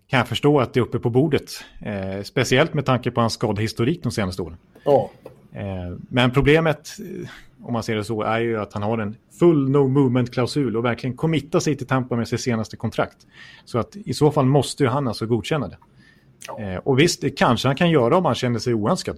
[0.06, 1.50] kan jag förstå att det är uppe på bordet.
[1.80, 4.56] Eh, speciellt med tanke på hans skadehistorik de senaste åren.
[4.84, 5.10] Ja.
[5.52, 7.28] Eh, men problemet, eh,
[7.62, 10.84] om man ser det så, är ju att han har en full no movement-klausul och
[10.84, 13.16] verkligen committar sig till Tampa med sitt senaste kontrakt.
[13.64, 15.78] Så att i så fall måste ju han alltså godkänna det.
[16.46, 16.60] Ja.
[16.60, 19.16] Eh, och visst, det kanske han kan göra om han känner sig oönskad.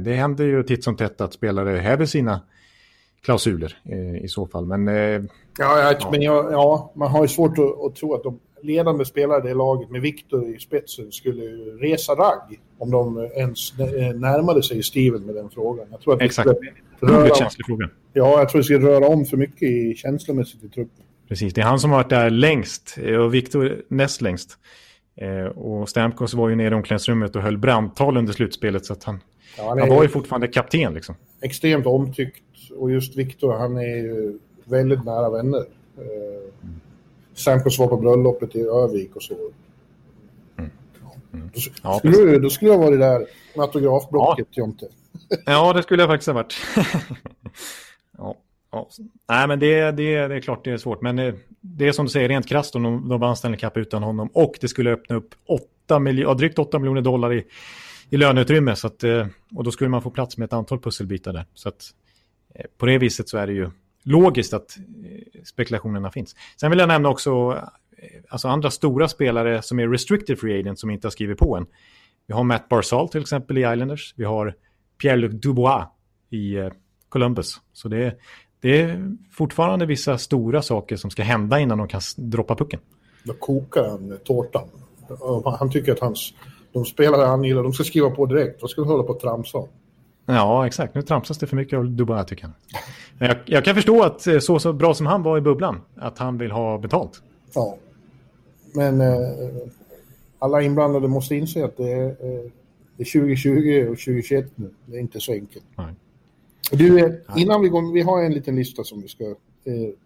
[0.00, 2.40] Det händer ju titt som tätt att spelare häver sina
[3.24, 3.78] klausuler
[4.22, 4.66] i så fall.
[4.66, 4.88] Men
[5.58, 6.10] Ja, jag, ja.
[6.10, 9.48] men jag, ja, man har ju svårt att, att, tro att de ledande spelare i
[9.48, 11.42] det laget med Viktor i spetsen skulle
[11.80, 13.78] resa ragg om de ens
[14.14, 15.86] närmade sig Steven med den frågan.
[15.90, 16.48] Jag tror att Exakt.
[17.00, 17.88] Det röra, känslig fråga.
[18.12, 21.04] Ja, jag tror det skulle röra om för mycket i känslomässigt i truppen.
[21.28, 24.58] Precis, det är han som har varit där längst och Viktor näst längst.
[25.16, 29.04] Eh, och Stamkos var ju nere i omklädningsrummet och höll brandtal under slutspelet så att
[29.04, 29.20] han,
[29.56, 30.94] ja, han, han var ju fortfarande kapten.
[30.94, 31.14] Liksom.
[31.40, 32.42] Extremt omtyckt
[32.76, 35.64] och just Viktor, han är ju väldigt nära vänner.
[35.98, 36.70] Eh,
[37.34, 39.34] Sampos var på bröllopet i Övik och så.
[40.58, 40.70] Mm.
[41.32, 41.50] Mm.
[41.54, 43.18] Då, ja, skulle du, då skulle jag varit där
[43.56, 44.60] med autografblocket, ja.
[44.62, 44.86] Jonte.
[45.46, 46.54] ja, det skulle jag faktiskt ha varit.
[48.18, 48.36] ja.
[48.72, 48.88] Ja.
[49.28, 51.02] Nej, men det, det, det är klart det är svårt.
[51.02, 53.76] Men det, det är som du säger, rent krasst om de, de vann Stanley Cup
[53.76, 54.28] utan honom.
[54.32, 55.34] Och det skulle öppna upp
[55.86, 57.44] 8 miljo, drygt 8 miljoner dollar i,
[58.12, 58.76] i löneutrymme.
[58.76, 61.46] Så att, eh, och då skulle man få plats med ett antal pusselbitar där.
[61.54, 61.84] Så att,
[62.54, 63.70] eh, på det viset så är det ju
[64.02, 66.36] logiskt att eh, spekulationerna finns.
[66.60, 67.62] Sen vill jag nämna också
[68.28, 71.66] alltså andra stora spelare som är restricted free agent som inte har skrivit på än.
[72.26, 74.14] Vi har Matt Barzal till exempel i Islanders.
[74.16, 74.54] Vi har
[75.02, 75.84] Pierre-Luc Dubois
[76.30, 76.70] i
[77.08, 77.60] Columbus.
[77.72, 78.14] Så det är,
[78.60, 82.80] det är fortfarande vissa stora saker som ska hända innan de kan droppa pucken.
[83.24, 84.68] Då kokar han tårtan.
[85.58, 86.34] Han tycker att hans,
[86.72, 88.62] de spelare han gillar, de ska skriva på direkt.
[88.62, 89.68] Vad ska de hålla på och tramsa om?
[90.26, 90.94] Ja, exakt.
[90.94, 92.52] Nu tramsas det för mycket av Dubai tycker jag.
[93.18, 95.80] Men jag, jag, kan förstå att eh, så, så bra som han var i bubblan,
[95.96, 97.22] att han vill ha betalt.
[97.54, 97.76] Ja,
[98.74, 99.08] men eh,
[100.38, 102.50] alla inblandade måste inse att det är, eh,
[102.96, 104.70] det är 2020 och 2021 nu.
[104.86, 105.64] Det är inte så enkelt.
[105.76, 105.94] Nej.
[106.70, 109.34] Du, eh, innan vi går, vi har en liten lista som vi ska eh,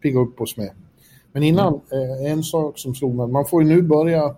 [0.02, 0.70] pigga upp oss med.
[1.32, 2.24] Men innan, mm.
[2.26, 4.34] eh, en sak som slog mig, man får ju nu börja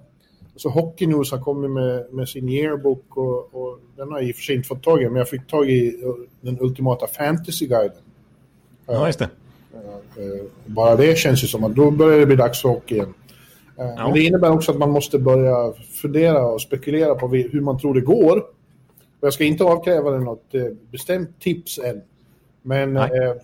[0.59, 4.33] så Hockey News har kommit med, med sin yearbook och, och den har jag i
[4.33, 7.07] och för sig inte fått tag i, men jag fick tag i uh, den ultimata
[7.07, 8.03] fantasyguiden.
[8.87, 9.29] Ja, just det.
[9.75, 12.95] Uh, uh, bara det känns ju som att då börjar det bli dags för hockey
[12.95, 13.15] igen.
[13.77, 13.95] Ja.
[13.97, 17.95] Men det innebär också att man måste börja fundera och spekulera på hur man tror
[17.95, 18.43] det går.
[19.21, 22.03] Jag ska inte avkräva dig något eh, bestämt tips än.
[22.63, 23.35] Men eh,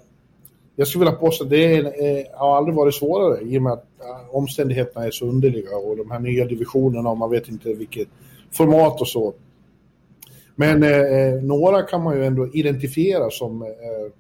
[0.77, 3.73] jag skulle vilja påstå att det är, eh, har aldrig varit svårare i och med
[3.73, 3.87] att
[4.31, 8.09] omständigheterna är så underliga och de här nya divisionerna och man vet inte vilket
[8.53, 9.35] format och så.
[10.57, 13.69] Men eh, eh, några kan man ju ändå identifiera som eh,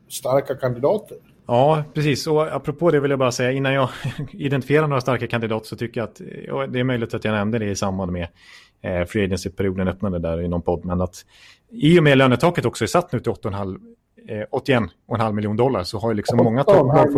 [0.08, 1.16] starka kandidater.
[1.46, 2.26] Ja, precis.
[2.26, 3.88] Och apropå det vill jag bara säga, innan jag
[4.32, 7.70] identifierar några starka kandidater så tycker jag att, det är möjligt att jag nämnde det
[7.70, 8.28] i samband med
[8.82, 11.24] eh, Free Agency-perioden öppnade där i någon podd, men att
[11.70, 13.78] i och med lönetaket också är satt nu till 8,5
[14.28, 17.12] eh, 81,5 miljoner dollar så har ju liksom många topplag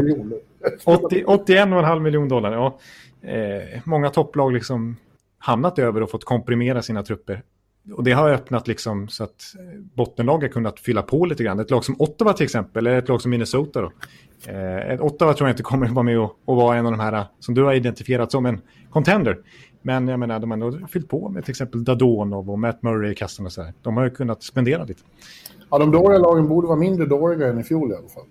[0.84, 1.12] fått...
[1.12, 2.78] 81,5 miljoner dollar, ja.
[3.30, 4.96] Eh, många topplag liksom
[5.38, 7.42] hamnat över och fått komprimera sina trupper
[7.92, 9.54] och det har öppnat liksom så att
[9.94, 11.60] bottenlag har kunnat fylla på lite grann.
[11.60, 13.92] Ett lag som Ottawa till exempel, eller ett lag som Minnesota då.
[14.52, 17.00] Eh, Ottawa tror jag inte kommer att vara med och, och vara en av de
[17.00, 19.38] här som du har identifierat som en contender.
[19.82, 23.12] Men jag menar, de har ändå fyllt på med till exempel Dadonov och Matt Murray
[23.12, 23.72] i kassen och så här.
[23.82, 25.02] De har ju kunnat spendera lite.
[25.70, 28.24] Ja, de dåliga lagen borde vara mindre dåliga än i fjol i alla fall.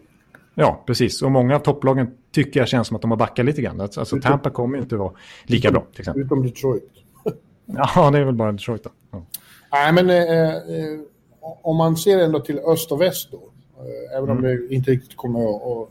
[0.55, 1.21] Ja, precis.
[1.21, 3.81] Och många av topplagen tycker jag känns som att de har backat lite grann.
[3.81, 5.11] Alltså Tampa kommer inte vara
[5.43, 6.23] lika bra till exempel.
[6.23, 6.91] Utom Detroit.
[7.65, 8.89] ja, det är väl bara Detroit då.
[9.11, 9.25] Ja.
[9.71, 10.99] Nej, men eh, eh,
[11.41, 13.37] om man ser ändå till öst och väst då,
[13.83, 14.67] eh, även om mm.
[14.67, 15.89] det inte riktigt kommer att,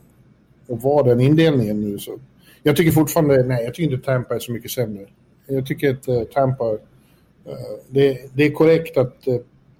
[0.69, 2.19] att, vara den indelningen nu så.
[2.63, 5.05] Jag tycker fortfarande, nej, jag tycker inte Tampa är så mycket sämre.
[5.47, 6.79] Jag tycker att uh, Tampa, uh,
[7.89, 9.35] det, det, är korrekt att uh,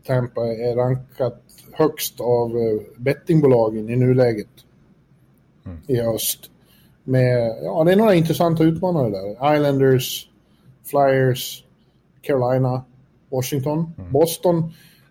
[0.08, 1.42] Tampa är rankat
[1.72, 2.52] högst av
[2.98, 4.48] bettingbolagen i nuläget
[5.66, 5.78] mm.
[5.88, 6.52] i öst.
[7.04, 9.56] Med, ja, det är några intressanta utmanare där.
[9.56, 10.30] Islanders,
[10.84, 11.64] Flyers,
[12.22, 12.84] Carolina.
[13.30, 13.94] Washington.
[13.98, 14.12] Mm.
[14.12, 14.58] Boston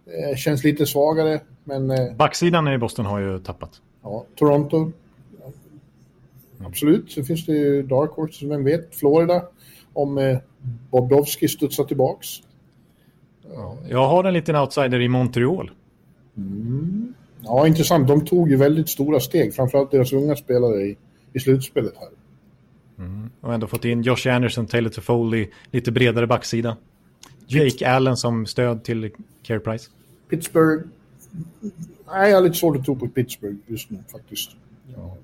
[0.07, 1.41] eh, känns lite svagare.
[1.65, 3.81] Men, eh, Backsidan i Boston har ju tappat.
[4.03, 4.77] Ja, Toronto.
[4.77, 4.93] Mm.
[6.67, 7.11] Absolut.
[7.13, 8.95] Så finns det ju Dark Horse, vem vet.
[8.95, 9.43] Florida.
[9.93, 10.39] Om eh,
[10.91, 12.29] Bobrovski studsar tillbaks.
[13.53, 15.71] Ja, jag har en liten outsider i Montreal.
[16.37, 17.15] Mm.
[17.41, 18.09] Ja, intressant.
[18.09, 20.97] De tog ju väldigt stora steg, framförallt deras unga spelare i,
[21.33, 22.09] i slutspelet här.
[23.05, 23.31] Mm.
[23.41, 26.77] Och ändå fått in Josh Anderson, Taylor Toffoli, lite bredare backsida.
[27.47, 29.11] Jake Allen som stöd till
[29.43, 29.91] Care Price?
[30.31, 30.85] Pittsburgh.
[32.07, 34.51] Nej, jag har lite svårt att tro på Pittsburgh just nu faktiskt.
[34.97, 35.17] Ja.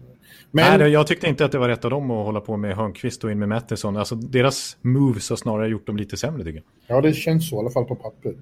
[0.50, 0.80] Men...
[0.80, 3.24] Nej, jag tyckte inte att det var rätt av dem att hålla på med Hörnqvist
[3.24, 3.96] och in med Matheson.
[3.96, 6.96] Alltså, deras moves har snarare gjort dem lite sämre tycker jag.
[6.96, 8.36] Ja, det känns så i alla fall på pappret.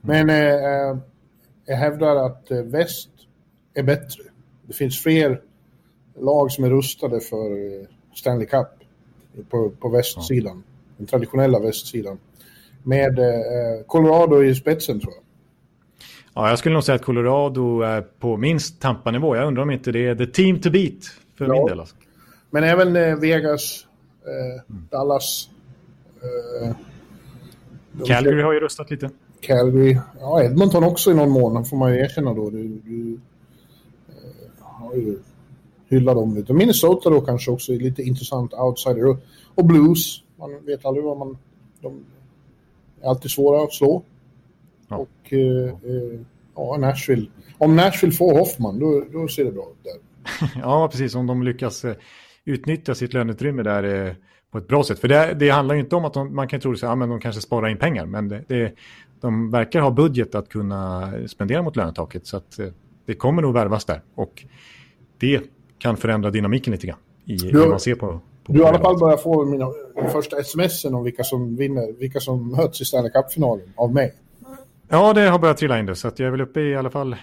[0.00, 0.96] Men eh, eh
[1.66, 3.10] jag hävdar att eh, väst
[3.74, 4.22] är bättre.
[4.66, 5.40] Det finns fler
[6.20, 8.68] lag som är rustade för eh, Stanley Cup
[9.50, 10.62] på, på västsidan.
[10.66, 10.72] Ja.
[10.96, 12.18] Den traditionella västsidan
[12.82, 15.22] med eh, Colorado i spetsen tror jag.
[16.34, 19.36] Ja, jag skulle nog säga att Colorado är på minst Tampa-nivå.
[19.36, 20.92] Jag undrar om inte det är the team to beat
[21.38, 21.52] för ja.
[21.52, 21.80] min del.
[21.80, 21.96] Alltså.
[22.50, 23.86] Men även eh, Vegas,
[24.26, 24.88] eh, mm.
[24.90, 25.48] Dallas.
[26.22, 26.76] Eh,
[28.06, 29.10] Calgary har ju röstat lite.
[29.40, 29.98] Calgary.
[30.20, 32.50] Ja, Edmonton också i någon mån, får man ju erkänna då.
[32.50, 33.18] Du, du
[34.08, 35.18] eh, har ju
[35.88, 36.52] hyllat dem lite.
[36.52, 39.06] Minnesota då kanske också är lite intressant outsider.
[39.06, 39.18] Och,
[39.54, 41.38] och Blues, man vet aldrig vad man...
[41.80, 42.04] De,
[43.02, 44.02] är alltid svåra att slå.
[44.88, 44.96] Ja.
[44.96, 46.20] Och eh, eh,
[46.54, 47.26] ja, Nashville.
[47.58, 50.05] Om Nashville får Hoffman, då, då ser det bra ut där.
[50.62, 51.14] ja, precis.
[51.14, 51.94] Om de lyckas eh,
[52.44, 54.12] utnyttja sitt löneutrymme där eh,
[54.50, 54.98] på ett bra sätt.
[54.98, 57.20] För det, det handlar ju inte om att de, man kan tro att ja, de
[57.20, 58.72] kanske sparar in pengar, men det, det,
[59.20, 62.26] de verkar ha budget att kunna spendera mot lönetaket.
[62.26, 62.60] Så att
[63.06, 64.02] det kommer nog värvas där.
[64.14, 64.44] Och
[65.18, 65.42] det
[65.78, 68.98] kan förändra dynamiken lite grann i hur man ser på du har i alla fall
[68.98, 69.66] börjat få mina
[70.12, 74.14] första sms om vilka som vinner, vilka som möts i Stanley Cup-finalen av mig.
[74.88, 77.16] Ja, det har börjat trilla in det, så jag är väl uppe i alla fall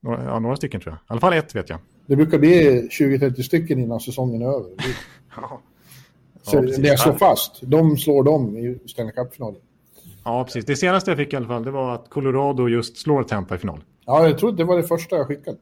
[0.00, 0.98] några, ja, några stycken tror jag.
[0.98, 1.78] I alla fall ett vet jag.
[2.08, 4.70] Det brukar bli 20-30 stycken innan säsongen är över.
[5.36, 5.60] ja.
[6.42, 9.60] Så ja, det jag slår fast, de slår dem i Stanley Cup-finalen.
[10.24, 10.64] Ja, precis.
[10.64, 13.58] Det senaste jag fick i alla fall, det var att Colorado just slår Tampa i
[13.58, 13.80] final.
[14.06, 15.56] Ja, jag tror det var det första jag skickat.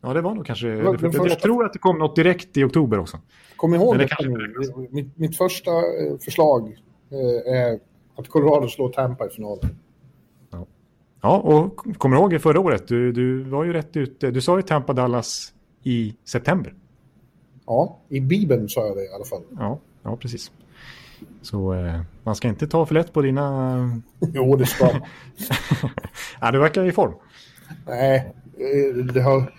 [0.00, 0.66] Ja, det var nog kanske...
[0.66, 3.18] Det var, jag, jag tror att det kom något direkt i oktober också.
[3.56, 4.88] Kom ihåg det kanske...
[4.90, 7.78] mitt, mitt första eh, förslag eh, är
[8.16, 9.78] att Colorado slår Tampa i finalen.
[10.50, 10.66] Ja,
[11.22, 12.88] ja och kommer ihåg förra året?
[12.88, 14.30] Du, du var ju rätt ute.
[14.30, 15.52] Du sa ju Tampa Dallas
[15.86, 16.74] i september.
[17.66, 19.42] Ja, i Bibeln sa jag det i alla fall.
[19.58, 20.50] Ja, ja precis.
[21.42, 24.00] Så eh, man ska inte ta för lätt på dina...
[24.34, 24.90] jo, det ska
[26.40, 27.12] ja, Du verkar i form.
[27.86, 29.52] Nej, eh, det har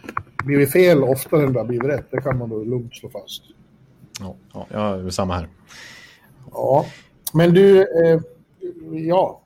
[0.46, 2.12] blivit fel oftare än det har blivit rätt.
[2.12, 3.44] Det kan man då lugnt slå fast.
[4.20, 4.36] Ja,
[4.72, 5.48] ja, är samma här.
[6.52, 6.86] Ja,
[7.34, 8.22] men du, eh,
[8.92, 9.42] ja,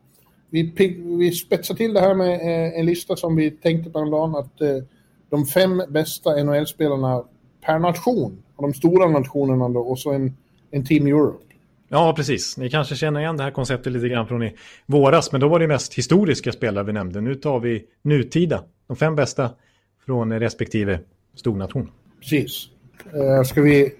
[0.50, 0.72] vi,
[1.18, 4.60] vi spetsar till det här med eh, en lista som vi tänkte på dagen att
[4.60, 4.84] eh,
[5.32, 7.24] de fem bästa NHL-spelarna
[7.66, 10.36] per nation, av de stora nationerna då, och så en,
[10.70, 11.44] en Team Europe.
[11.88, 12.56] Ja, precis.
[12.56, 14.56] Ni kanske känner igen det här konceptet lite grann från i
[14.86, 17.20] våras, men då var det mest historiska spelare vi nämnde.
[17.20, 19.50] Nu tar vi nutida, de fem bästa
[20.06, 21.00] från respektive
[21.34, 21.90] stornation.
[22.20, 22.68] Precis.
[23.14, 23.94] Uh, ska vi...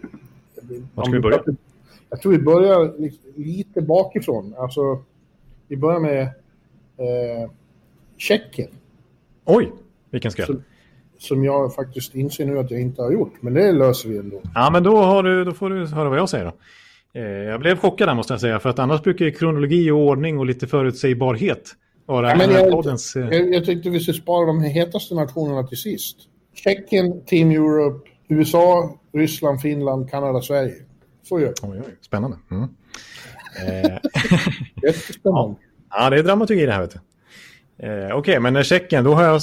[0.94, 1.42] Var ska vi börja?
[2.10, 2.92] Jag tror vi börjar
[3.36, 4.54] lite bakifrån.
[4.58, 5.02] Alltså,
[5.68, 7.50] vi börjar med eh,
[8.16, 8.70] Tjeckien.
[9.44, 9.72] Oj,
[10.10, 10.62] vilken skräll.
[11.22, 14.40] Som, jag faktiskt inser nu att jag inte har gjort, men det löser vi ändå.
[14.54, 16.52] Ja, men då, du, då får du höra vad jag säger då.
[17.20, 19.98] Eh, jag blev chockad där måste jag säga, för att annars brukar ju kronologi och
[19.98, 21.74] ordning och lite förutsägbarhet
[22.06, 23.16] vara ja, men jag, poddens...
[23.16, 23.28] Eh...
[23.28, 26.16] Jag, jag tyckte vi skulle spara de hetaste nationerna till sist.
[26.54, 30.74] Tjeckien, Team Europe, USA, Ryssland, Finland, Kanada, Sverige.
[31.22, 31.68] Så gör vi.
[31.68, 32.36] Oj, oj, spännande.
[32.50, 32.62] Mm.
[33.68, 33.98] eh...
[35.22, 35.56] Ja.
[35.90, 36.98] ja, det är dramaturgi det här vet du.
[37.86, 39.42] Eh, Okej, okay, men Tjeckien, då har jag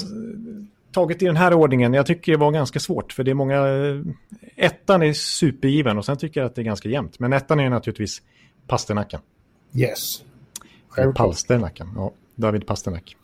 [0.91, 1.93] tagit i den här ordningen.
[1.93, 3.67] Jag tycker det var ganska svårt för det är många...
[3.67, 4.01] Eh,
[4.55, 7.19] ettan är supergiven och sen tycker jag att det är ganska jämnt.
[7.19, 8.21] Men ettan är naturligtvis
[8.67, 9.19] Pasternacken.
[9.73, 10.23] Yes.
[11.15, 12.11] Palsternacken, ja.
[12.35, 13.15] David Pasternak.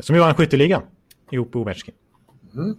[0.00, 0.82] Som ju vann skytteligan
[1.30, 1.94] ihop med Ovechkin.
[2.54, 2.76] Mm.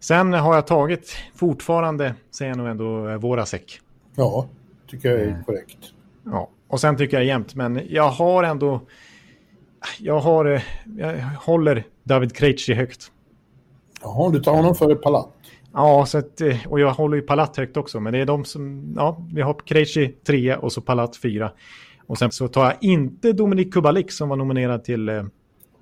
[0.00, 3.80] Sen har jag tagit fortfarande, säger jag nog ändå, Vorasek.
[4.16, 4.48] Ja,
[4.86, 5.44] tycker jag är mm.
[5.44, 5.78] korrekt.
[6.24, 8.80] Ja, och sen tycker jag jämnt, men jag har ändå...
[9.98, 10.44] Jag har...
[10.44, 10.62] Eh,
[10.98, 13.12] jag håller David Krejci högt.
[14.02, 15.28] Jaha, du tar honom före Palat?
[15.72, 18.00] Ja, så att, eh, och jag håller ju Palat högt också.
[18.00, 18.94] Men det är de som...
[18.96, 21.52] Ja, vi har Krejci trea och så Palat fyra.
[22.06, 25.24] Och sen så tar jag inte Dominik Kubalik som var nominerad till eh,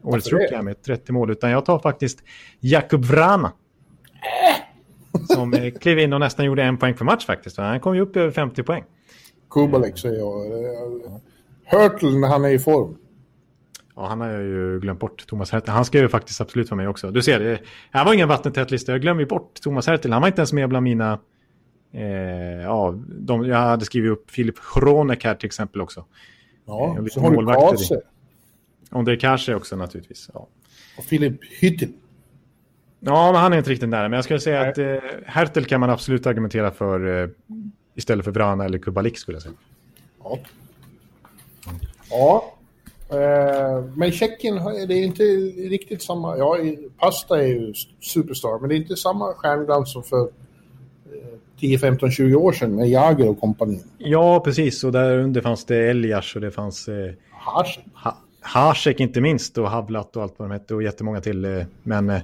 [0.03, 1.31] Årets Rookie med 30 mål.
[1.31, 2.23] Utan jag tar faktiskt
[2.61, 3.53] Jakub Vrana.
[5.29, 7.57] Som eh, klev in och nästan gjorde en poäng för match faktiskt.
[7.57, 8.85] Han kom ju upp över 50 poäng.
[9.51, 10.29] Kubalik säger jag.
[11.65, 12.97] Hurtle när han är i form.
[13.99, 15.75] Ja, han har jag ju glömt bort, Thomas Hertel.
[15.75, 17.11] Han ska ju faktiskt absolut vara med också.
[17.11, 18.93] Du ser, det här var ingen vattentät lista.
[18.93, 20.13] Jag glömmer bort Thomas Hertel.
[20.13, 21.19] Han var inte ens med bland mina...
[21.93, 22.03] Eh,
[22.63, 26.05] ja, de, jag hade skrivit upp Filip Hronek här till exempel också.
[26.67, 28.01] Ja, eh, så har du Kase.
[28.91, 30.31] Ondrej Kase också naturligtvis.
[30.35, 30.49] Ja.
[30.99, 31.93] Och Filip Hyttin.
[33.01, 34.09] Ja, men han är inte riktigt nära.
[34.09, 34.71] Men jag skulle säga Nej.
[34.71, 37.29] att eh, Hertel kan man absolut argumentera för eh,
[37.95, 39.55] istället för Vrana eller Kubalik skulle jag säga.
[40.25, 40.39] Ja.
[42.11, 42.58] Ja,
[43.95, 44.55] men Tjeckien,
[44.89, 45.23] det är inte
[45.69, 46.37] riktigt samma...
[46.37, 46.59] Ja,
[46.99, 50.29] Pasta är ju superstar, men det är inte samma stjärnglans som för
[51.61, 53.81] 10, 15, 20 år sedan med Jager och kompani.
[53.99, 54.85] Ja, precis.
[54.85, 56.89] Och där under fanns det Elias och det fanns...
[56.89, 57.85] Eh, Hasek.
[57.95, 61.45] Ha, Hasek inte minst och Havlat och allt vad de hette och jättemånga till.
[61.45, 62.11] Eh, men...
[62.11, 62.23] Eh,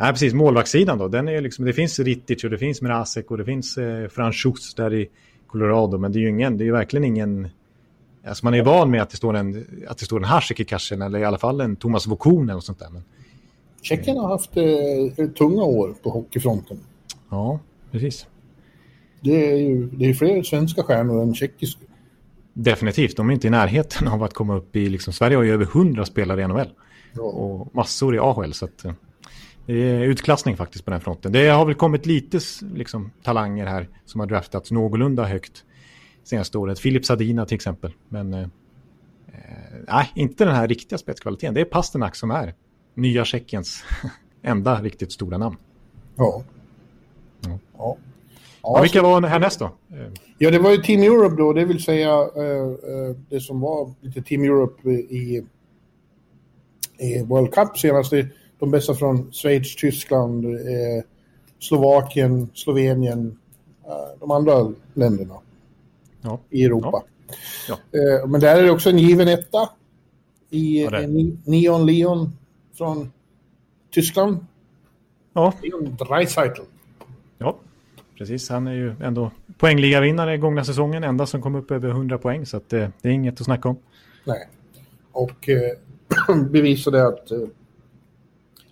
[0.00, 0.34] nej, precis.
[0.34, 1.08] Målvaktssidan då.
[1.08, 4.74] Den är liksom, det finns Ritic och det finns Mrazek och det finns eh, Franchus
[4.74, 5.08] där i
[5.46, 5.98] Colorado.
[5.98, 6.58] Men det är ju ingen...
[6.58, 7.48] Det är ju verkligen ingen
[8.26, 10.64] Alltså man är van med att det står en, att det står en Hasek i
[10.64, 12.90] kassen eller i alla fall en Thomas Vokun och sånt där.
[12.90, 13.02] Men...
[13.82, 16.80] Tjeckien har haft eh, tunga år på hockeyfronten.
[17.30, 17.60] Ja,
[17.90, 18.26] precis.
[19.20, 21.80] Det är ju det är fler svenska stjärnor än tjeckiska.
[22.52, 24.88] Definitivt, de är inte i närheten av att komma upp i...
[24.88, 26.70] Liksom, Sverige har ju över hundra spelare i NHL.
[27.12, 27.22] Ja.
[27.22, 28.52] Och massor i AHL.
[28.52, 28.92] Så att, eh,
[29.66, 31.32] det är utklassning faktiskt på den fronten.
[31.32, 32.40] Det har väl kommit lite
[32.74, 35.64] liksom, talanger här som har draftats någorlunda högt
[36.24, 36.78] senaste året.
[36.78, 37.92] Filip Sadina till exempel.
[38.08, 38.46] Men eh,
[39.88, 41.54] nej, inte den här riktiga spetskvaliteten.
[41.54, 42.54] Det är Pasternak som är
[42.94, 43.84] nya Tjeckiens
[44.42, 45.56] enda riktigt stora namn.
[46.16, 46.42] Ja.
[47.40, 47.58] ja.
[47.78, 47.96] ja.
[48.62, 49.70] ja vilka var härnäst då?
[50.38, 54.22] Ja, det var ju Team Europe då, det vill säga uh, det som var lite
[54.22, 55.44] Team Europe i,
[56.98, 58.12] i World Cup senast.
[58.58, 60.60] De bästa från Schweiz, Tyskland, uh,
[61.58, 63.38] Slovakien, Slovenien,
[64.20, 65.34] de andra länderna
[66.24, 66.40] ja.
[66.50, 67.02] i Europa.
[67.68, 67.78] Ja.
[67.92, 68.26] Ja.
[68.26, 69.68] Men där är det också en given etta
[70.50, 70.88] i
[71.44, 72.32] Neon Leon
[72.74, 73.12] från
[73.90, 74.46] Tyskland.
[75.32, 75.52] Ja.
[75.62, 76.62] Leon Dreisaitl.
[77.38, 77.56] Ja,
[78.18, 78.48] precis.
[78.48, 81.04] Han är ju ändå poängligavinnare gångna säsongen.
[81.04, 82.46] Enda som kom upp över 100 poäng.
[82.46, 83.76] Så det, det är inget att snacka om.
[84.24, 84.48] Nej.
[85.12, 87.38] Och eh, bevisade att eh,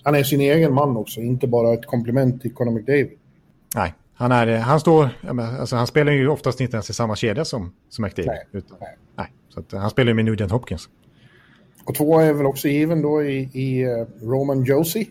[0.03, 1.21] han är sin egen man också.
[1.21, 3.11] Inte bara ett komplement till Conor McDavid.
[3.75, 5.09] Nej, han, är, han, står,
[5.61, 8.31] alltså han spelar ju oftast inte ens i samma kedja som, som McDavid.
[8.31, 8.47] Nej.
[8.53, 8.97] Utan, nej.
[9.17, 9.33] nej.
[9.49, 10.89] Så att, han spelar med Nugent Hopkins.
[11.85, 15.07] Och två är väl också given då i, i uh, Roman Josie?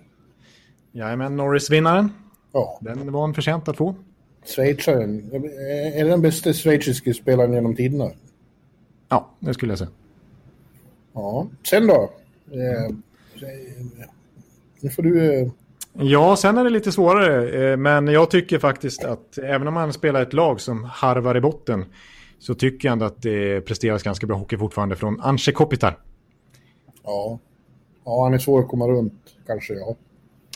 [0.92, 2.12] Jajamän, Norris-vinnaren.
[2.52, 2.80] Ja.
[2.82, 3.96] Den var han förtjänt att få.
[4.46, 5.32] Schweizaren.
[5.96, 8.12] Är det den bästa schweiziska spelaren genom tiderna?
[9.10, 9.92] Ja, det skulle jag säga.
[11.14, 12.12] Ja, sen då?
[12.52, 12.96] Eh,
[14.80, 15.52] nu får du...
[16.00, 17.72] Eh, Ja, sen är det lite svårare.
[17.72, 21.42] Eh, men jag tycker faktiskt att även om man spelar ett lag som harvar i
[21.42, 21.86] botten
[22.40, 25.98] så tycker jag ändå att det presteras ganska bra hockey fortfarande från Anse Kopitar.
[27.04, 27.40] Ja.
[28.06, 29.14] ja, han är svår att komma runt
[29.48, 29.96] kanske, ja.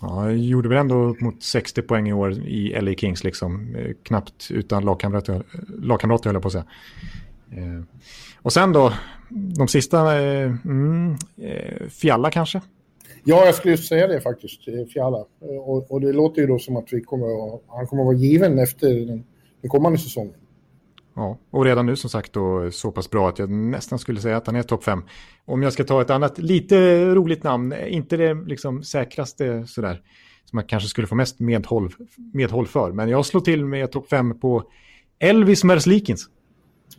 [0.02, 3.76] Ja, gjorde väl ändå upp mot 60 poäng i år i LA Kings liksom.
[3.76, 5.44] Eh, knappt utan lagkamrater,
[5.82, 6.66] lagkamrater höll jag på att säga.
[7.52, 7.84] Eh,
[8.42, 8.94] och sen då,
[9.30, 11.18] de sista, eh, mm,
[11.90, 12.62] Fjalla kanske?
[13.28, 14.62] Ja, jag skulle säga det faktiskt,
[14.94, 15.26] Fjalla.
[15.40, 18.16] Och, och, det låter ju då som att vi kommer att, han kommer att vara
[18.16, 19.24] given efter den,
[19.62, 20.34] den kommande säsongen.
[21.16, 24.38] Ja, och redan nu som sagt då så pass bra att jag nästan skulle säga
[24.38, 25.04] att han är topp fem.
[25.46, 30.02] Om jag ska ta ett annat lite roligt namn, inte det liksom säkraste sådär,
[30.46, 31.94] som man kanske skulle få mest medhåll,
[32.34, 34.64] medhåll för, men jag slår till med topp fem på
[35.20, 36.30] Elvis Merslikins.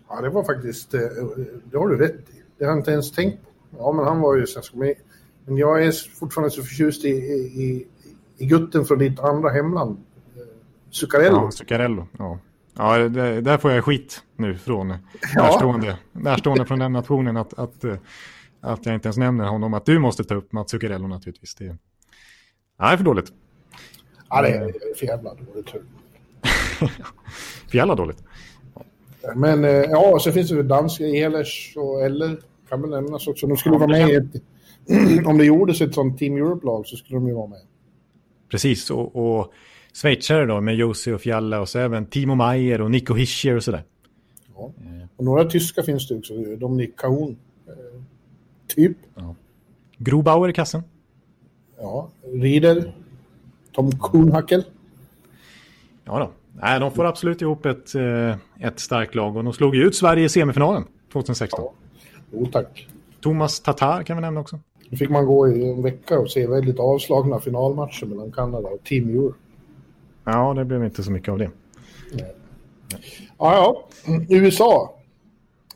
[0.09, 1.01] Ja, det var faktiskt, eh,
[1.65, 2.43] det har du rätt i.
[2.59, 3.49] Det har jag inte ens tänkt på.
[3.79, 4.95] Ja, men han var ju svensk med.
[5.47, 7.87] Men jag är fortfarande så förtjust i, i,
[8.39, 9.99] i gutten från ditt andra hemland.
[10.37, 10.43] Eh,
[10.91, 11.37] Zuccarello.
[11.37, 12.39] Ja, Zuccarello, ja.
[12.79, 14.97] Ja, det, där får jag skit nu från ja.
[15.43, 17.85] närstående, närstående från den nationen att, att,
[18.61, 19.75] att jag inte ens nämner honom.
[19.75, 21.55] Att du måste ta upp Mats Zuccarello naturligtvis.
[21.55, 21.77] Det, nej,
[22.79, 23.33] det är för dåligt.
[24.29, 25.71] Ja, det är för jävla dåligt.
[27.69, 28.23] för jävla dåligt.
[29.35, 33.47] Men eh, ja, så finns det väl danska Ehlers och Eller kan väl nämnas också.
[33.47, 34.43] De skulle ja, vara med i ett,
[35.25, 37.61] om det gjordes ett sånt Team Europe-lag så skulle de ju vara med.
[38.51, 39.53] Precis, och, och
[39.95, 43.65] schweizare då med Josi och Fjalla och så även Timo Maier och Nico Hischier och
[43.65, 43.85] sådär.
[44.57, 44.73] Ja.
[45.17, 46.35] Och några tyska finns det också.
[46.35, 47.37] Dominik Kahun.
[47.67, 48.03] Eh,
[48.67, 48.97] typ.
[49.15, 49.35] Ja.
[49.99, 50.83] Grobauer i kassen.
[51.79, 52.09] Ja.
[52.33, 52.95] Rieder.
[53.73, 54.65] Tom Kuhnhackel.
[56.05, 56.31] Ja då.
[56.61, 59.97] Nej, de får absolut ihop ett, eh, ett starkt lag och de slog ju ut
[59.97, 61.65] Sverige i semifinalen 2016.
[61.65, 61.73] Ja.
[62.33, 62.89] Jo, tack.
[63.21, 64.61] Thomas Tatar kan vi nämna också.
[64.91, 68.85] Nu fick man gå i en vecka och se väldigt avslagna finalmatcher mellan Kanada och
[68.85, 69.35] Team Euro.
[70.25, 71.51] Ja, det blev inte så mycket av det.
[72.13, 72.35] Nej.
[73.39, 73.89] Ja, ja.
[74.29, 74.95] USA.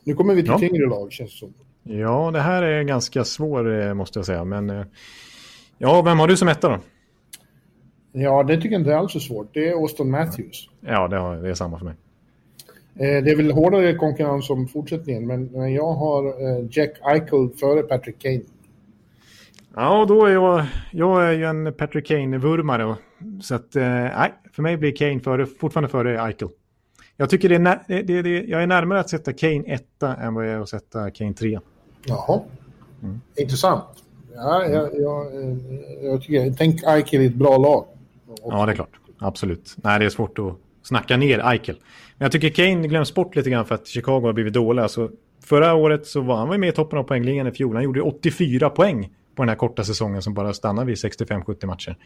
[0.03, 0.59] Nu kommer vi till ja.
[0.59, 1.53] tyngre lag, känns det som.
[1.83, 4.43] Ja, det här är ganska svår, eh, måste jag säga.
[4.43, 4.85] Men eh,
[5.77, 6.79] ja, vem har du som etta då?
[8.11, 9.53] Ja, det tycker jag inte alls är svårt.
[9.53, 10.69] Det är Austin Matthews.
[10.79, 11.95] Ja, det, har, det är samma för mig.
[12.95, 16.33] Eh, det är väl hårdare konkurrens som fortsättningen, men jag har
[16.71, 18.41] Jack Eichel före Patrick Kane.
[19.75, 22.95] Ja, då är jag, jag är ju en Patrick Kane-vurmare.
[23.41, 26.49] Så att, eh, nej, för mig blir Kane före, fortfarande före Eichel.
[27.17, 30.33] Jag tycker det är, det, det, det, jag är närmare att sätta Kane etta än
[30.33, 31.61] vad jag är att sätta Kane trea.
[32.05, 32.41] Jaha,
[33.03, 33.21] mm.
[33.35, 33.83] intressant.
[34.35, 35.25] Ja, jag, jag,
[36.01, 37.85] jag tycker, tänk Eichel i ett bra lag.
[38.43, 38.99] Ja, det är klart.
[39.19, 39.75] Absolut.
[39.75, 40.53] Nej, det är svårt att
[40.83, 41.75] snacka ner Eichel.
[42.17, 44.87] Men jag tycker Kane glöms bort lite grann för att Chicago har blivit dåliga.
[44.87, 45.09] Så
[45.43, 47.75] förra året så var han med i toppen av poängligan i fjol.
[47.75, 51.97] Han gjorde 84 poäng på den här korta säsongen som bara stannar vid 65-70 matcher.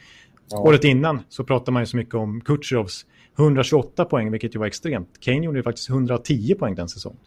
[0.51, 0.59] Ja.
[0.59, 3.05] Året innan så pratade man ju så mycket om Kutjerovs
[3.37, 5.09] 128 poäng, vilket ju var extremt.
[5.19, 7.19] Kane gjorde ju faktiskt 110 poäng den säsongen.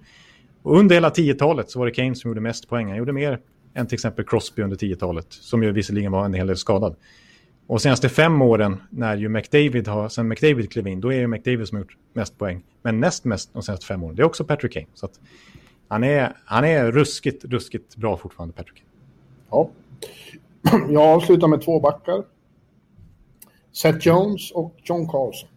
[0.63, 2.89] Och under hela 10-talet så var det Kane som gjorde mest poäng.
[2.89, 3.41] Han gjorde mer
[3.75, 6.97] än till exempel Crosby under 10-talet, som ju visserligen var en hel del skadad.
[7.67, 11.27] Och senaste fem åren, när ju McDavid har, sen McDavid klev in, då är det
[11.27, 12.63] McDavid som har gjort mest poäng.
[12.83, 14.87] Men näst mest de senaste fem åren, det är också Patrick Kane.
[14.95, 15.21] Så att
[15.89, 18.89] han, är, han är ruskigt, ruskigt bra fortfarande, Patrick Kane.
[19.51, 19.71] Ja,
[20.89, 22.25] jag avslutar med två backar.
[23.73, 25.49] Seth Jones och John Carlson.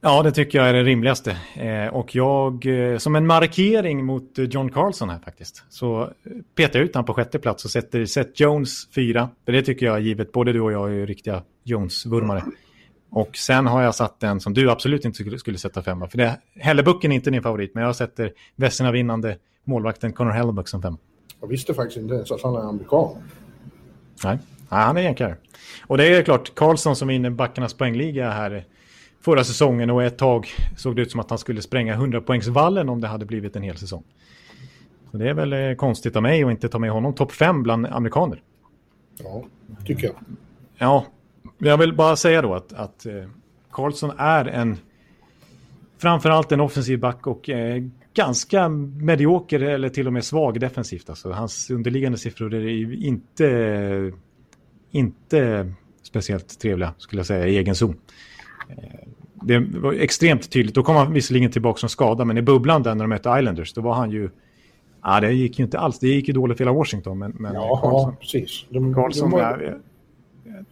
[0.00, 1.36] Ja, det tycker jag är det rimligaste.
[1.54, 6.10] Eh, och jag, eh, som en markering mot eh, John Carlson här faktiskt, så
[6.54, 9.28] petar jag ut honom på sjätte plats och sätter Seth Jones fyra.
[9.44, 12.42] För det tycker jag, givet både du och jag är ju riktiga Jones-vurmare.
[13.10, 16.08] Och sen har jag satt den som du absolut inte skulle, sätta femma.
[16.08, 20.68] För det, Hellebucken är inte din favorit, men jag sätter Vesserna vinnande målvakten Connor Hellebuck
[20.68, 20.98] som femma.
[21.44, 23.08] Jag visste faktiskt inte ens att han är amerikan.
[24.24, 24.38] Nej,
[24.70, 25.36] Nej han är jänkare.
[25.86, 28.64] Och det är klart, Karlsson som vinner backarnas poängliga här
[29.20, 33.00] förra säsongen och ett tag såg det ut som att han skulle spränga 100-poängsvallen om
[33.00, 34.02] det hade blivit en hel säsong.
[35.10, 37.62] Så det är väl eh, konstigt av mig att inte ta med honom topp 5
[37.62, 38.42] bland amerikaner.
[39.22, 39.44] Ja,
[39.86, 40.16] tycker jag.
[40.76, 41.06] Ja,
[41.58, 43.12] jag vill bara säga då att, att eh,
[43.70, 44.76] Karlsson är en
[45.98, 47.82] framförallt en offensiv back och eh,
[48.14, 51.10] ganska medioker eller till och med svag defensivt.
[51.10, 54.12] Alltså, hans underliggande siffror är inte,
[54.90, 57.96] inte speciellt trevliga skulle jag säga i egen zon.
[58.68, 59.08] Eh,
[59.42, 60.74] det var extremt tydligt.
[60.74, 63.72] Då kom han visserligen tillbaka som skada, men i bubblan där när de mötte Islanders,
[63.72, 64.30] då var han ju...
[65.02, 65.98] Ja, det gick ju inte alls.
[65.98, 67.18] Det gick ju dåligt för hela Washington.
[67.18, 68.64] Men, men ja, Carlson, precis.
[68.68, 69.78] De, Carlson, de var...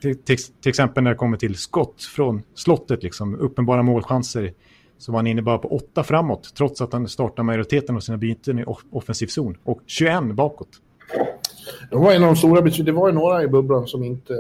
[0.01, 4.53] till, till, till, exempel när det kommer till skott från slottet, liksom, uppenbara målchanser
[4.99, 8.18] så var han inne bara på åtta framåt, trots att han startar majoriteten av sina
[8.18, 9.57] byten i offensiv zon.
[9.64, 10.68] Och 21 bakåt.
[11.90, 14.34] Det var en av de stora Det var ju några i bubblan som inte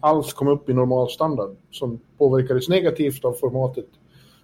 [0.00, 3.86] alls kom upp i normal standard, som påverkades negativt av formatet.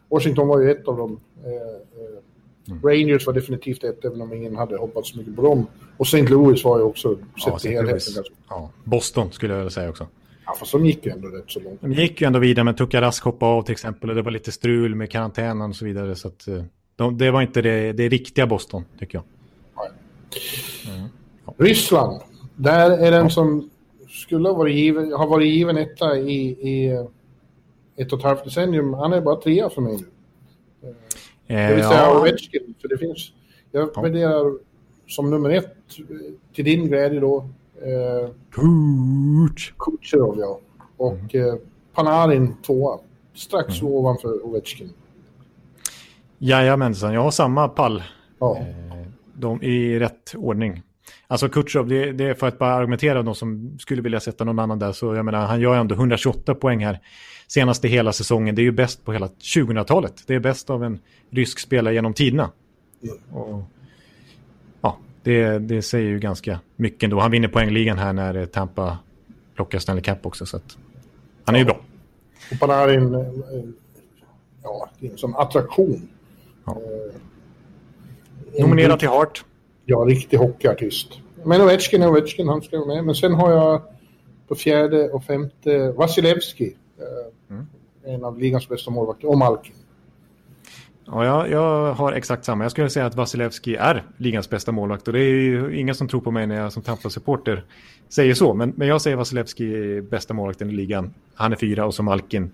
[0.08, 1.20] Washington var ju ett av dem.
[1.44, 2.82] Eh, eh, mm.
[2.82, 5.66] Rangers var definitivt ett, även om ingen hade hoppats så mycket på dem.
[5.96, 6.22] Och St.
[6.22, 8.24] Louis var ju också, sett ja, till helheten.
[8.48, 10.06] Ja, Boston skulle jag vilja säga också.
[10.46, 11.80] Ja, fast de gick ju ändå rätt så långt.
[11.80, 14.30] De gick ju ändå vidare, men Tuka Rask hoppade av till exempel och det var
[14.30, 16.14] lite strul med karantänen och så vidare.
[16.14, 16.62] Så att, eh,
[16.96, 19.24] de, det var inte det, det riktiga Boston, tycker jag.
[20.94, 21.08] Mm.
[21.46, 21.54] Ja.
[21.58, 22.22] Ryssland,
[22.56, 23.30] där är den ja.
[23.30, 23.70] som
[24.08, 26.98] skulle ha varit given, har varit given etta i, i
[27.96, 28.94] ett och ett halvt decennium.
[28.94, 30.06] Han är bara trea för mig nu.
[31.46, 32.20] Eh, det vill säga ja.
[32.20, 33.32] Ovechkin, för det finns...
[33.70, 34.00] Jag ja.
[34.00, 34.58] värderar
[35.06, 35.76] som nummer ett,
[36.54, 37.48] till din glädje då,
[37.82, 38.30] eh,
[39.78, 40.60] Kutjerov, ja.
[40.96, 41.48] Och mm.
[41.48, 41.54] eh,
[41.94, 42.98] Panarin tvåa.
[43.34, 43.92] Strax mm.
[43.92, 44.92] ovanför Ovechkin.
[46.38, 48.02] Jajamensan, jag har samma pall.
[48.38, 48.58] Ja.
[48.58, 50.82] Eh, de i rätt ordning.
[51.26, 54.58] Alltså Kutjerov, det, det, är för att bara argumentera de som skulle vilja sätta någon
[54.58, 54.92] annan där.
[54.92, 57.00] Så jag menar, han gör ändå 128 poäng här
[57.46, 58.54] senaste hela säsongen.
[58.54, 60.22] Det är ju bäst på hela 2000-talet.
[60.26, 60.98] Det är bäst av en
[61.30, 62.50] rysk spelare genom tiderna.
[63.02, 63.16] Mm.
[63.32, 63.62] Och,
[65.24, 67.20] det, det säger ju ganska mycket ändå.
[67.20, 68.98] Han vinner poängligan här när Tampa
[69.54, 70.46] plockar Stanley Cup också.
[70.46, 70.78] Så att,
[71.44, 71.80] han är ju bra.
[72.52, 73.20] Och Panarin, eh,
[74.62, 76.08] ja, sån attraktion.
[76.64, 76.80] Ja.
[78.56, 79.44] Eh, Nominerad till Hart.
[79.84, 81.08] Ja, riktig hockeyartist.
[81.44, 83.04] Men Ovechkin är Ovechkin, han ska vara med.
[83.04, 83.82] Men sen har jag
[84.48, 86.76] på fjärde och femte Vasilevski.
[86.98, 87.66] Eh, mm.
[88.04, 89.74] En av ligans bästa målvakter, och Malkin.
[91.06, 92.64] Ja, jag, jag, har exakt samma.
[92.64, 95.06] Jag skulle säga att Vasilevski är ligans bästa målvakt.
[95.06, 97.64] Och det är ju ingen som tror på mig när jag som Tampa-supporter
[98.08, 98.54] säger så.
[98.54, 101.14] Men, men jag säger Vasilevski är bästa målvakten i ligan.
[101.34, 102.50] Han är fyra och så Malkin.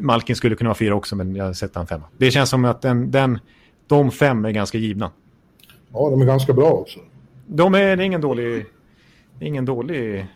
[0.00, 2.04] Malkin skulle kunna vara fyra också, men jag sätter han femma.
[2.16, 3.38] Det känns som att den, den,
[3.86, 5.10] de fem är ganska givna.
[5.92, 7.00] Ja, de är ganska bra också.
[7.46, 8.66] De är, det är ingen dålig...
[9.40, 10.26] Ingen dålig...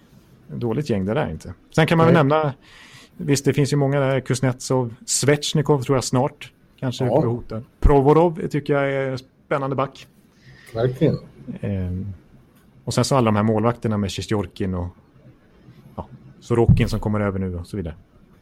[0.46, 1.54] Dåligt gäng det där inte.
[1.74, 2.52] Sen kan man väl nämna...
[3.16, 4.20] Visst, det finns ju många där.
[4.20, 6.52] Kuznetsov, Svechnikov tror jag snart.
[6.84, 7.26] Kanske ja.
[7.26, 7.64] hotad.
[7.80, 9.16] Provorov tycker jag är
[9.46, 10.06] spännande back.
[10.74, 11.18] Verkligen.
[11.60, 12.12] Ehm,
[12.84, 14.86] och sen så alla de här målvakterna med Sjistjorkin och
[15.96, 16.06] ja,
[16.40, 17.94] Sorokin som kommer över nu och så vidare.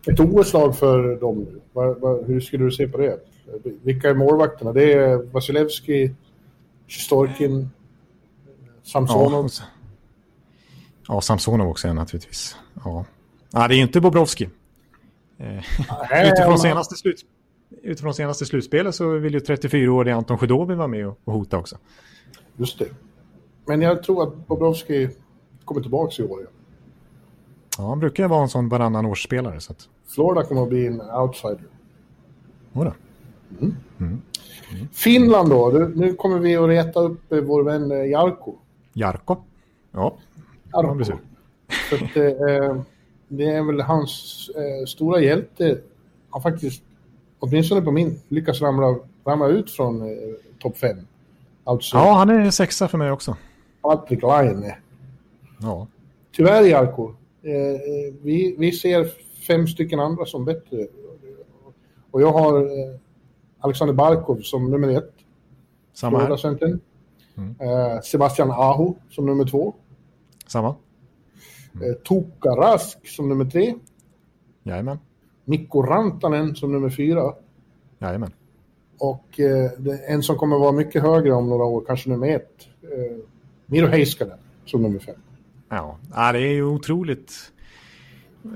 [0.06, 1.46] Ett OS-lag för dem.
[1.72, 3.18] Var, hur skulle du se på det?
[3.82, 4.72] Vilka är målvakterna?
[4.72, 6.14] Det är Vasilevski,
[6.88, 7.70] Sjistjorkin,
[8.82, 9.50] Samsonov.
[9.58, 9.64] Ja,
[11.08, 12.56] ja, Samsonov också är naturligtvis.
[12.84, 13.04] Ja.
[13.50, 14.48] Nej, det är inte Bobrovski.
[15.38, 17.26] Eh, utifrån, senaste slut,
[17.82, 21.76] utifrån senaste slutspelet så vill ju 34-årige Anton Sjödovi vara med och, och hota också.
[22.56, 22.88] Just det.
[23.66, 25.08] Men jag tror att Bobrovski
[25.64, 26.46] kommer tillbaka i år.
[27.78, 29.60] Ja, han brukar vara en sån varannan årsspelare.
[29.60, 29.88] Så att...
[30.06, 31.66] Florida kommer att bli en outsider.
[32.72, 32.92] Jodå.
[33.60, 33.76] Mm.
[33.98, 34.22] Mm.
[34.70, 34.88] Mm.
[34.92, 35.90] Finland då?
[35.94, 38.54] Nu kommer vi att reta upp eh, vår vän eh, Jarko.
[38.92, 39.36] Jarko?
[39.92, 40.16] Ja.
[40.72, 41.04] Jarko.
[41.90, 42.82] Så att, eh,
[43.28, 45.78] det är väl hans eh, stora hjälte.
[46.30, 46.82] Han faktiskt,
[47.42, 50.16] åtminstone på min, lyckas ramla, ramla ut från eh,
[50.58, 51.06] topp fem.
[51.64, 53.36] Alltså, ja, han är sexa för mig också.
[53.82, 54.74] Patrick Laine.
[55.60, 55.86] Ja.
[56.32, 57.14] Tyvärr, Jarko.
[57.42, 59.10] Eh, eh, vi, vi ser
[59.46, 60.86] fem stycken andra som bättre.
[62.10, 62.98] Och jag har eh,
[63.58, 65.14] Alexander Barkov som nummer ett.
[65.94, 66.78] Samma här.
[67.36, 67.54] Mm.
[67.60, 69.74] Eh, Sebastian Aho som nummer två.
[70.46, 70.74] Samma.
[71.74, 71.90] Mm.
[71.90, 73.74] Eh, Tuukka Rask som nummer tre.
[74.62, 74.98] Jajamän.
[75.44, 77.34] Mikko Rantanen som nummer fyra.
[77.98, 78.30] Jajamän.
[78.98, 79.70] Och eh,
[80.08, 82.68] en som kommer vara mycket högre om några år, kanske nummer ett.
[82.82, 83.16] Eh,
[83.66, 85.14] Miro Heiskanen som nummer fem.
[85.68, 85.98] Ja,
[86.32, 87.32] det är ju otroligt,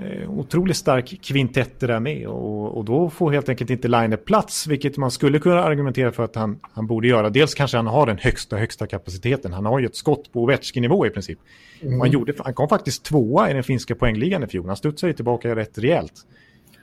[0.00, 2.26] eh, otroligt stark kvintett det där med.
[2.26, 6.22] Och, och då får helt enkelt inte Line plats, vilket man skulle kunna argumentera för
[6.22, 7.30] att han, han borde göra.
[7.30, 9.52] Dels kanske han har den högsta, högsta kapaciteten.
[9.52, 11.38] Han har ju ett skott på Ovechkin-nivå i princip.
[11.80, 12.00] Mm.
[12.00, 14.66] Han, gjorde, han kom faktiskt tvåa i den finska poängligan i fjol.
[14.66, 16.26] Han studsade tillbaka rätt rejält.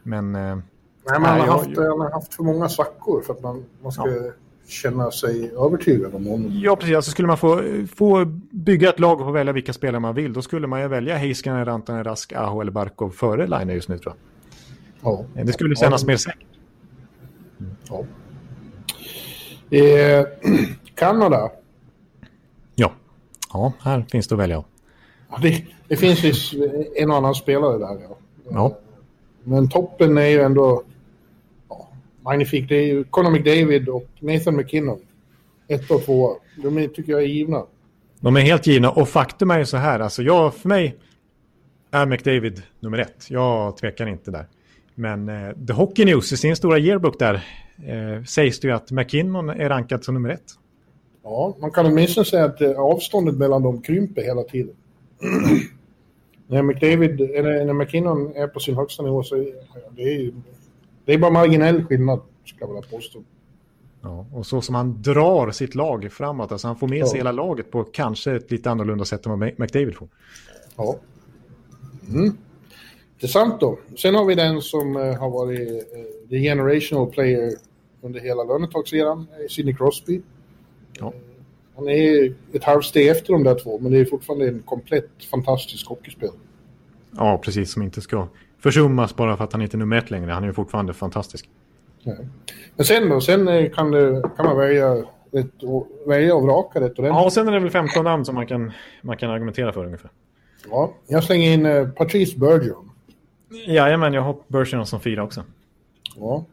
[0.03, 0.35] Men...
[0.35, 0.57] Eh,
[1.05, 1.89] Nej, men han, har haft, jag...
[1.89, 4.31] han har haft för många svackor för att man, man ska ja.
[4.67, 6.51] känna sig övertygad om honom.
[6.51, 6.95] Ja, precis.
[6.95, 7.61] Alltså skulle man få,
[7.95, 10.87] få bygga ett lag och få välja vilka spelare man vill, då skulle man ju
[10.87, 14.15] välja Heiskanen, Rantanen, Rask, Aho eller Barkov före Line just nu, tror
[15.01, 15.23] jag.
[15.35, 15.43] Ja.
[15.43, 16.07] Det skulle kännas ja.
[16.07, 16.47] mer säkert.
[17.89, 18.05] Ja.
[19.77, 20.25] Eh,
[20.95, 21.51] Kanada.
[22.75, 22.91] Ja.
[23.53, 24.63] Ja, här finns det att välja.
[25.29, 28.17] Ja, det, det finns ju en annan spelare där, ja.
[28.49, 28.77] ja.
[29.43, 30.83] Men toppen är ju ändå
[31.69, 31.89] ja,
[32.21, 32.69] magnifik.
[32.69, 34.99] Det är ju Conor McDavid och Nathan McKinnon.
[35.67, 36.37] Ett och två.
[36.63, 37.63] De är, tycker jag är givna.
[38.19, 39.99] De är helt givna och faktum är ju så här.
[39.99, 40.95] Alltså jag, för mig
[41.91, 43.25] är McDavid nummer ett.
[43.29, 44.47] Jag tvekar inte där.
[44.95, 47.33] Men eh, The Hockey News i sin stora yearbook där
[47.77, 50.43] eh, sägs det ju att McKinnon är rankad som nummer ett.
[51.23, 54.75] Ja, man kan åtminstone säga att eh, avståndet mellan dem krymper hela tiden.
[56.47, 59.35] när McDavid, eller när McKinnon är på sin högsta nivå så
[59.95, 60.31] det är
[61.05, 63.23] det är bara marginell skillnad, skulle jag vilja påstå.
[64.01, 67.31] Ja, och så som han drar sitt lag framåt, alltså han får med sig hela
[67.31, 70.07] laget på kanske ett lite annorlunda sätt än vad McDavid får.
[70.75, 70.95] Ja.
[72.09, 72.37] Mm.
[73.13, 73.79] Intressant då.
[73.97, 77.51] Sen har vi den som uh, har varit uh, the generational player
[78.01, 80.21] under hela lönetagseran, Sidney Crosby.
[80.99, 81.13] Ja.
[81.75, 85.09] Han är ett halvt steg efter de där två, men det är fortfarande en komplett
[85.31, 86.29] fantastisk hockeyspel.
[87.17, 87.71] Ja, precis.
[87.71, 88.27] Som inte ska
[88.59, 90.31] försummas bara för att han inte är nummer ett längre.
[90.31, 91.49] Han är ju fortfarande fantastisk.
[92.03, 92.13] Ja.
[92.75, 93.21] Men sen då?
[93.21, 94.91] Sen eh, kan, det, kan man välja,
[95.61, 97.07] och, välja och vraka rätt ordentligt.
[97.07, 98.71] Ja, och sen är det väl 15 namn som man kan,
[99.01, 100.11] man kan argumentera för ungefär.
[100.69, 102.89] Ja, jag slänger in uh, Patrice Bergeron.
[103.67, 105.43] Jajamän, jag har Bergeron som fyra också.
[106.15, 106.45] Ja,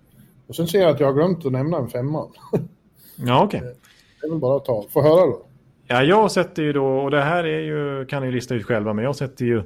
[0.47, 2.27] och sen ser jag att jag har glömt att nämna en femma.
[3.17, 3.61] ja, okej.
[3.61, 3.75] Okay.
[4.21, 4.85] Det är väl bara att ta.
[4.91, 5.43] Få höra då.
[5.87, 8.93] Ja, jag sätter ju då, och det här är ju, kan ni lista ut själva,
[8.93, 9.63] men jag sätter ju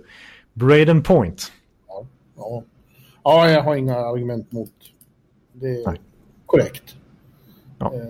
[0.52, 1.52] Braden Point.
[1.88, 2.62] Ja, ja.
[3.24, 4.72] ja jag har inga argument mot.
[5.52, 6.00] Det är Nej.
[6.46, 6.94] korrekt.
[7.78, 7.86] Ja.
[7.94, 8.00] Eh,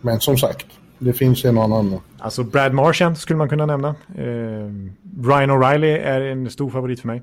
[0.00, 0.66] men som sagt,
[0.98, 2.00] det finns en annan.
[2.18, 3.88] Alltså Brad Marchand skulle man kunna nämna.
[3.88, 4.70] Eh,
[5.24, 7.22] Ryan O'Reilly är en stor favorit för mig.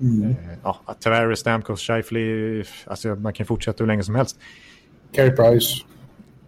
[0.00, 0.30] Mm.
[0.30, 4.38] Eh, ja, Tavares, Stamkos, Scheifly, alltså man kan fortsätta hur länge som helst.
[5.12, 5.84] Carey Price.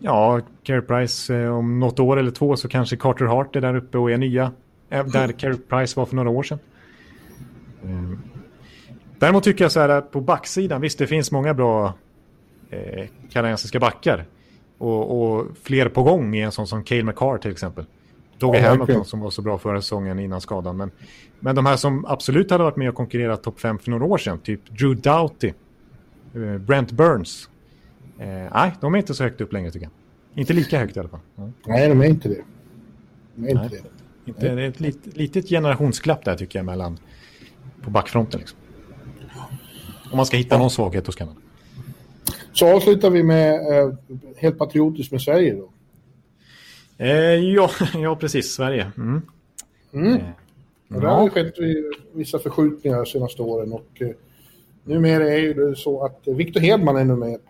[0.03, 3.77] Ja, Carey Price eh, om något år eller två så kanske Carter Hart är där
[3.77, 4.53] uppe och är nya.
[4.89, 6.59] Där Carey Price var för några år sedan.
[7.85, 8.19] Mm.
[9.19, 11.95] Däremot tycker jag så här på backsidan, visst det finns många bra
[12.71, 14.25] eh, kanadensiska backar.
[14.79, 17.85] Och, och, fler på gång i en sån som Cale McCarr till exempel.
[18.39, 20.77] Dogge ja, Hamilton som var så bra förra säsongen innan skadan.
[20.77, 20.91] Men,
[21.41, 24.19] men de här som absolut hade varit med och konkurrerat topp 5 för några år
[24.19, 25.53] sedan, typ Drew Doughty,
[26.35, 27.49] eh, Brent Burns,
[28.21, 30.41] Eh, nej, de är inte så högt upp längre tycker jag.
[30.41, 31.21] Inte lika högt i alla fall.
[31.37, 31.51] Ja.
[31.67, 32.43] Nej, de är inte det.
[33.35, 33.83] De är inte nej.
[34.25, 34.31] det.
[34.31, 36.99] Inte, det är ett lit, litet generationsklapp där tycker jag mellan
[37.83, 38.41] på backfronten.
[38.41, 38.59] Liksom.
[40.11, 41.37] Om man ska hitta någon svaghet hos Kanada.
[42.53, 43.93] Så avslutar vi med eh,
[44.37, 45.71] helt patriotiskt med Sverige då.
[47.05, 48.53] Eh, ja, ja, precis.
[48.53, 48.93] Sverige.
[48.97, 49.23] Mm.
[49.93, 50.15] Mm.
[50.15, 50.21] Eh,
[50.89, 51.55] det har skett
[52.13, 54.09] vissa förskjutningar de senaste åren och eh,
[54.85, 57.43] numera är det så att Victor Hedman är nummer ett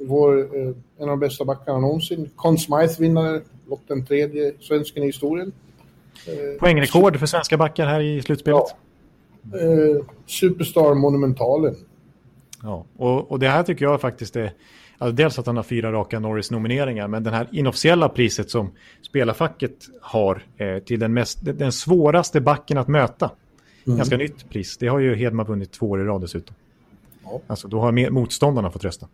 [0.00, 2.30] vår, eh, en av de bästa backarna någonsin.
[2.36, 5.52] Conn Smythe vinnare, och den tredje svensken i historien.
[6.26, 8.62] Eh, Poängrekord för svenska backar här i slutspelet.
[9.52, 9.58] Ja.
[9.58, 11.76] Eh, superstar Monumentalen.
[12.62, 14.52] Ja, och, och det här tycker jag faktiskt är...
[14.98, 18.70] Alltså dels att han har fyra raka Norris-nomineringar, men det här inofficiella priset som
[19.02, 23.30] spelarfacket har eh, till den, mest, den svåraste backen att möta.
[23.86, 23.96] Mm.
[23.96, 24.76] Ganska nytt pris.
[24.76, 26.56] Det har ju Hedman vunnit två år i rad dessutom.
[27.24, 27.40] Ja.
[27.46, 29.08] Alltså då har motståndarna fått rösta.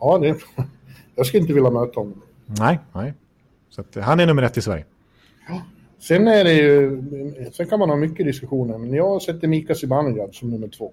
[0.00, 0.36] Ja, det,
[1.14, 2.22] jag skulle inte vilja möta honom.
[2.46, 3.14] Nej, nej.
[3.70, 4.84] Så att, han är nummer ett i Sverige.
[5.48, 5.62] Ja.
[6.00, 7.02] Sen är det ju,
[7.52, 10.92] sen kan man ha mycket diskussioner, men jag sätter Mika Zibanejad som nummer två.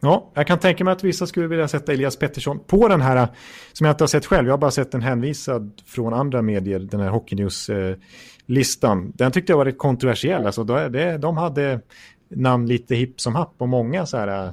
[0.00, 3.28] Ja, jag kan tänka mig att vissa skulle vilja sätta Elias Pettersson på den här,
[3.72, 4.46] som jag inte har sett själv.
[4.46, 9.12] Jag har bara sett den hänvisad från andra medier, den här Hockey News-listan.
[9.14, 10.46] Den tyckte jag var rätt kontroversiell.
[10.46, 10.64] Alltså,
[11.18, 11.80] de hade
[12.28, 14.52] namn lite hipp som happ och många så här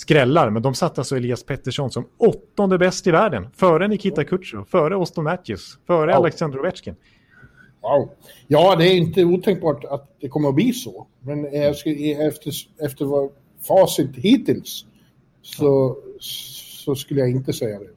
[0.00, 3.46] skrällar, men de satte alltså Elias Pettersson som åttonde bäst i världen.
[3.56, 6.16] Före Nikita Kutjerov, före Auston Matthews, före wow.
[6.16, 6.94] Alexander Ovechkin.
[7.82, 8.10] Wow.
[8.46, 11.06] Ja, det är inte otänkbart att det kommer att bli så.
[11.20, 12.52] Men efter,
[12.84, 13.30] efter vad
[13.68, 14.84] facit hittills
[15.42, 17.90] så, så skulle jag inte säga det.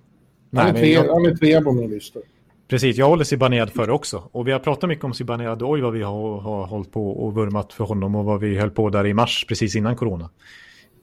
[0.60, 1.14] Han är, tre, jag...
[1.14, 2.20] han är trea på min lista.
[2.68, 4.30] Precis, jag håller Zibanejad för också.
[4.32, 5.64] Och vi har pratat mycket om Zibanejad.
[5.64, 8.72] Oj, vad vi har, har hållit på och vurmat för honom och vad vi höll
[8.72, 10.30] på där i mars, precis innan corona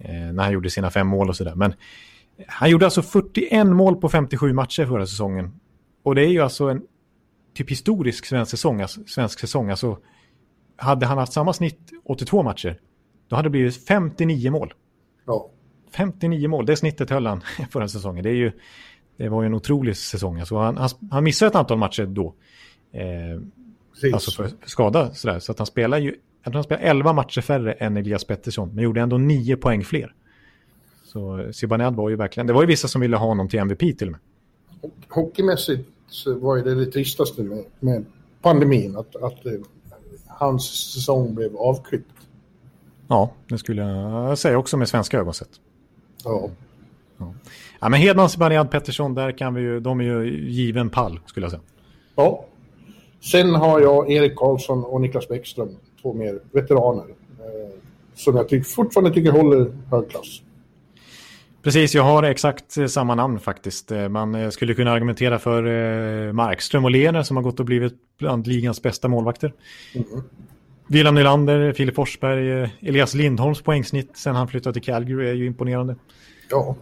[0.08, 1.54] när han gjorde sina fem mål och sådär.
[1.54, 1.74] Men
[2.46, 5.60] han gjorde alltså 41 mål på 57 matcher förra säsongen.
[6.02, 6.82] Och det är ju alltså en
[7.54, 8.80] typ historisk svensk säsong.
[8.80, 9.70] Alltså, svensk säsong.
[9.70, 9.98] Alltså,
[10.80, 12.80] hade han haft samma snitt 82 matcher,
[13.28, 14.74] då hade det blivit 59 mål.
[15.26, 15.50] Ja.
[15.90, 17.40] 59 mål, det snittet höll han
[17.70, 18.22] förra säsongen.
[18.22, 18.52] Det, är ju,
[19.16, 20.40] det var ju en otrolig säsong.
[20.40, 22.34] Alltså han, han, missade ett antal matcher då.
[22.92, 25.38] Eh, alltså för, för skada sådär.
[25.38, 28.70] Så att han spelar ju jag tror han spelade 11 matcher färre än Elias Pettersson,
[28.74, 30.14] men gjorde ändå 9 poäng fler.
[31.04, 33.98] Så Zibanejad var ju verkligen, det var ju vissa som ville ha honom till MVP
[33.98, 34.20] till och med.
[35.08, 38.04] Hockeymässigt så var ju det det tristaste med, med
[38.42, 39.52] pandemin, att, att uh,
[40.26, 42.10] hans säsong blev avklippt.
[43.08, 45.50] Ja, det skulle jag säga också med svenska ögon sett.
[46.24, 46.50] Ja.
[47.18, 47.34] ja.
[47.80, 51.44] Ja, men Hedman, Zibanejad, Pettersson, där kan vi ju, de är ju given pall skulle
[51.44, 51.62] jag säga.
[52.14, 52.44] Ja.
[53.20, 57.04] Sen har jag Erik Karlsson och Niklas Bäckström två mer veteraner.
[57.38, 57.70] Eh,
[58.14, 60.42] som jag tyck, fortfarande tycker håller hög klass.
[61.62, 63.92] Precis, jag har exakt samma namn faktiskt.
[63.92, 67.94] Eh, man eh, skulle kunna argumentera för Markström och Lehner som har gått och blivit
[68.18, 69.52] bland ligans bästa målvakter.
[69.94, 70.06] Mm.
[70.88, 75.96] William Nylander, Filip Forsberg, Elias Lindholms poängsnitt sen han flyttade till Calgary är ju imponerande.
[76.50, 76.76] Ja.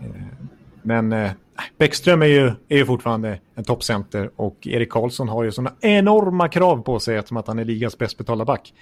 [0.83, 1.31] Men äh,
[1.79, 6.49] Bäckström är ju, är ju fortfarande en toppcenter och Erik Karlsson har ju sådana enorma
[6.49, 8.75] krav på sig eftersom att han är ligans bäst betalda back.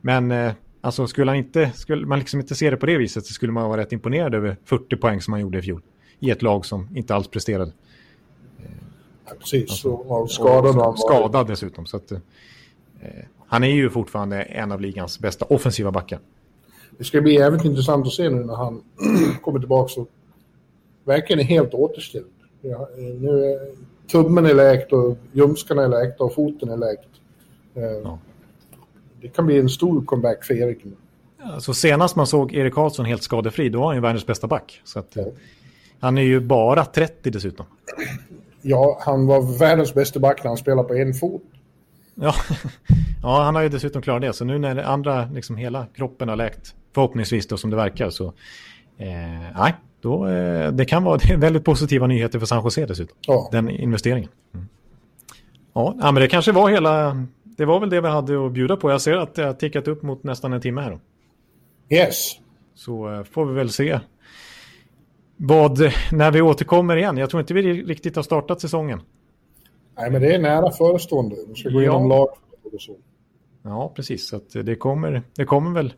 [0.00, 3.26] Men eh, Alltså skulle, han inte, skulle man liksom inte se det på det viset
[3.26, 5.82] så skulle man vara rätt imponerad över 40 poäng som han gjorde i fjol.
[6.18, 7.72] I ett lag som inte alls presterade.
[9.26, 10.78] Ja, precis, alltså, och skadad.
[10.78, 11.86] Och skadad dessutom.
[11.86, 12.18] Så att, eh,
[13.46, 16.20] han är ju fortfarande en av ligans bästa offensiva backar.
[16.98, 18.82] Det ska bli jävligt intressant att se nu när han
[19.42, 20.08] kommer tillbaka och
[21.04, 22.26] verkligen är helt återställd.
[22.60, 23.58] Ja, nu är
[24.10, 27.08] tummen är läkt och ljumskarna är läkta och foten är läkt.
[27.74, 28.18] Eh, ja.
[29.22, 30.78] Det kan bli en stor comeback för Erik.
[31.42, 34.80] Alltså senast man såg Erik Karlsson helt skadefri, då var han ju världens bästa back.
[34.84, 35.24] Så att, ja.
[36.00, 37.66] Han är ju bara 30 dessutom.
[38.62, 41.42] Ja, han var världens bästa back när han spelade på en fot.
[42.14, 42.34] Ja,
[43.22, 44.32] ja han har ju dessutom klarat det.
[44.32, 48.26] Så nu när andra, liksom hela kroppen har läkt, förhoppningsvis då som det verkar, så
[48.98, 49.08] eh,
[49.56, 53.16] nej, då, eh, det kan vara det väldigt positiva nyheter för San Jose dessutom.
[53.26, 53.48] Ja.
[53.52, 54.30] Den investeringen.
[54.54, 54.68] Mm.
[55.72, 57.26] Ja, men det kanske var hela...
[57.60, 58.90] Det var väl det vi hade att bjuda på.
[58.90, 60.90] Jag ser att det har tickat upp mot nästan en timme här.
[60.90, 61.00] Då.
[61.96, 62.32] Yes.
[62.74, 64.00] Så eh, får vi väl se
[65.36, 65.78] vad,
[66.12, 67.16] när vi återkommer igen.
[67.16, 69.02] Jag tror inte vi riktigt har startat säsongen.
[69.96, 71.36] Nej, men det är nära förestående.
[71.48, 72.28] Vi ska gå igenom lag
[72.72, 72.96] och så.
[73.62, 74.28] Ja, precis.
[74.28, 75.92] Så det, kommer, det kommer väl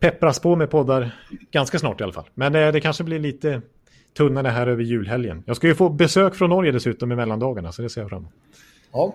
[0.00, 1.14] peppras på med poddar
[1.50, 2.28] ganska snart i alla fall.
[2.34, 3.62] Men det, eh, det kanske blir lite
[4.16, 5.42] tunnare här över julhelgen.
[5.46, 8.22] Jag ska ju få besök från Norge dessutom i mellandagarna, så det ser jag fram
[8.22, 8.32] emot.
[8.92, 9.14] Ja.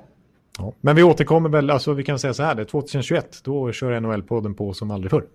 [0.57, 0.73] Ja.
[0.81, 3.99] Men vi återkommer väl, alltså vi kan säga så här, det är 2021, då kör
[3.99, 5.25] NHL-podden på som aldrig förr.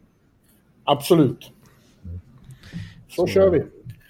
[0.84, 1.52] Absolut.
[3.08, 3.64] Så, så kör vi.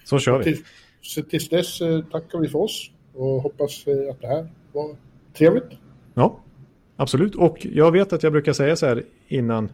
[0.04, 0.44] Så kör vi.
[0.44, 0.64] Till,
[1.00, 4.96] så tills dess eh, tackar vi för oss och hoppas eh, att det här var
[5.34, 5.70] trevligt.
[6.14, 6.40] Ja,
[6.96, 7.34] absolut.
[7.34, 9.68] Och jag vet att jag brukar säga så här innan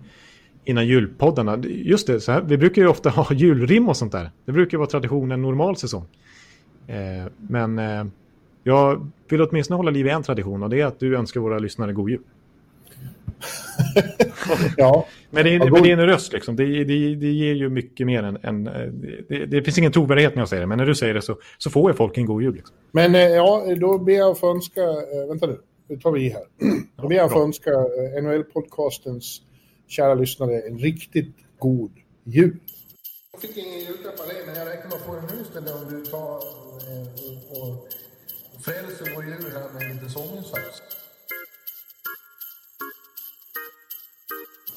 [0.65, 1.59] innan julpoddarna.
[1.65, 4.31] Just det, så här, vi brukar ju ofta ha julrim och sånt där.
[4.45, 6.07] Det brukar vara tradition en normal säsong.
[6.87, 8.05] Eh, men eh,
[8.65, 11.59] jag vill åtminstone hålla liv i en tradition och det är att du önskar våra
[11.59, 12.23] lyssnare god jul.
[14.77, 15.07] ja.
[15.31, 16.57] Men, det, men det är en röst liksom.
[16.57, 18.39] Det, det, det ger ju mycket mer än...
[18.43, 18.65] än
[19.29, 21.37] det, det, finns ingen trovärdighet när jag säger det, men när du säger det så,
[21.59, 22.55] så får ju folk en god jul.
[22.55, 22.77] Liksom.
[22.93, 24.81] Men eh, ja, då ber jag att få önska...
[24.81, 25.59] Äh, vänta nu,
[25.89, 26.43] nu tar vi i här.
[27.03, 27.71] Då ber jag att få önska
[28.23, 29.41] NHL-podcastens
[29.89, 31.93] kära lyssnare, en riktigt god
[32.25, 32.57] jul.
[33.33, 35.95] Jag fick ingen julklapp av dig, men jag räknar med att få en hus om
[35.95, 36.41] du tar
[38.67, 40.01] eh, och jul här med.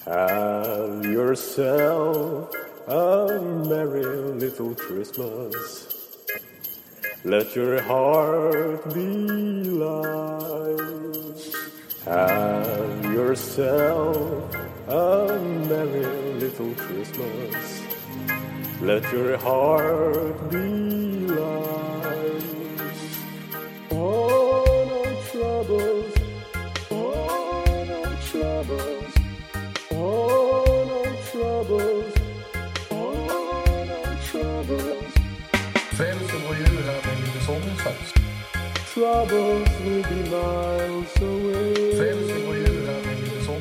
[0.07, 2.49] Have yourself
[2.87, 3.27] a
[3.67, 5.87] merry little Christmas.
[7.25, 9.05] Let your heart be
[9.83, 10.77] light.
[12.05, 14.55] Have yourself
[14.87, 16.05] a merry
[16.39, 17.81] little Christmas.
[18.81, 20.96] Let your heart be
[38.97, 41.97] Troubles will be miles away.
[41.97, 43.51] Frälser vår jul här med lite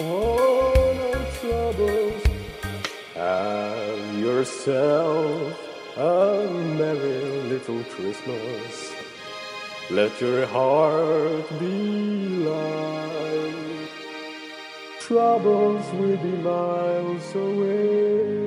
[0.00, 2.22] all no troubles.
[3.14, 5.58] Have yourself
[5.96, 6.48] a
[6.78, 8.92] merry little Christmas.
[9.90, 11.76] Let your heart be
[12.46, 13.90] light.
[15.00, 18.45] Troubles will be miles away.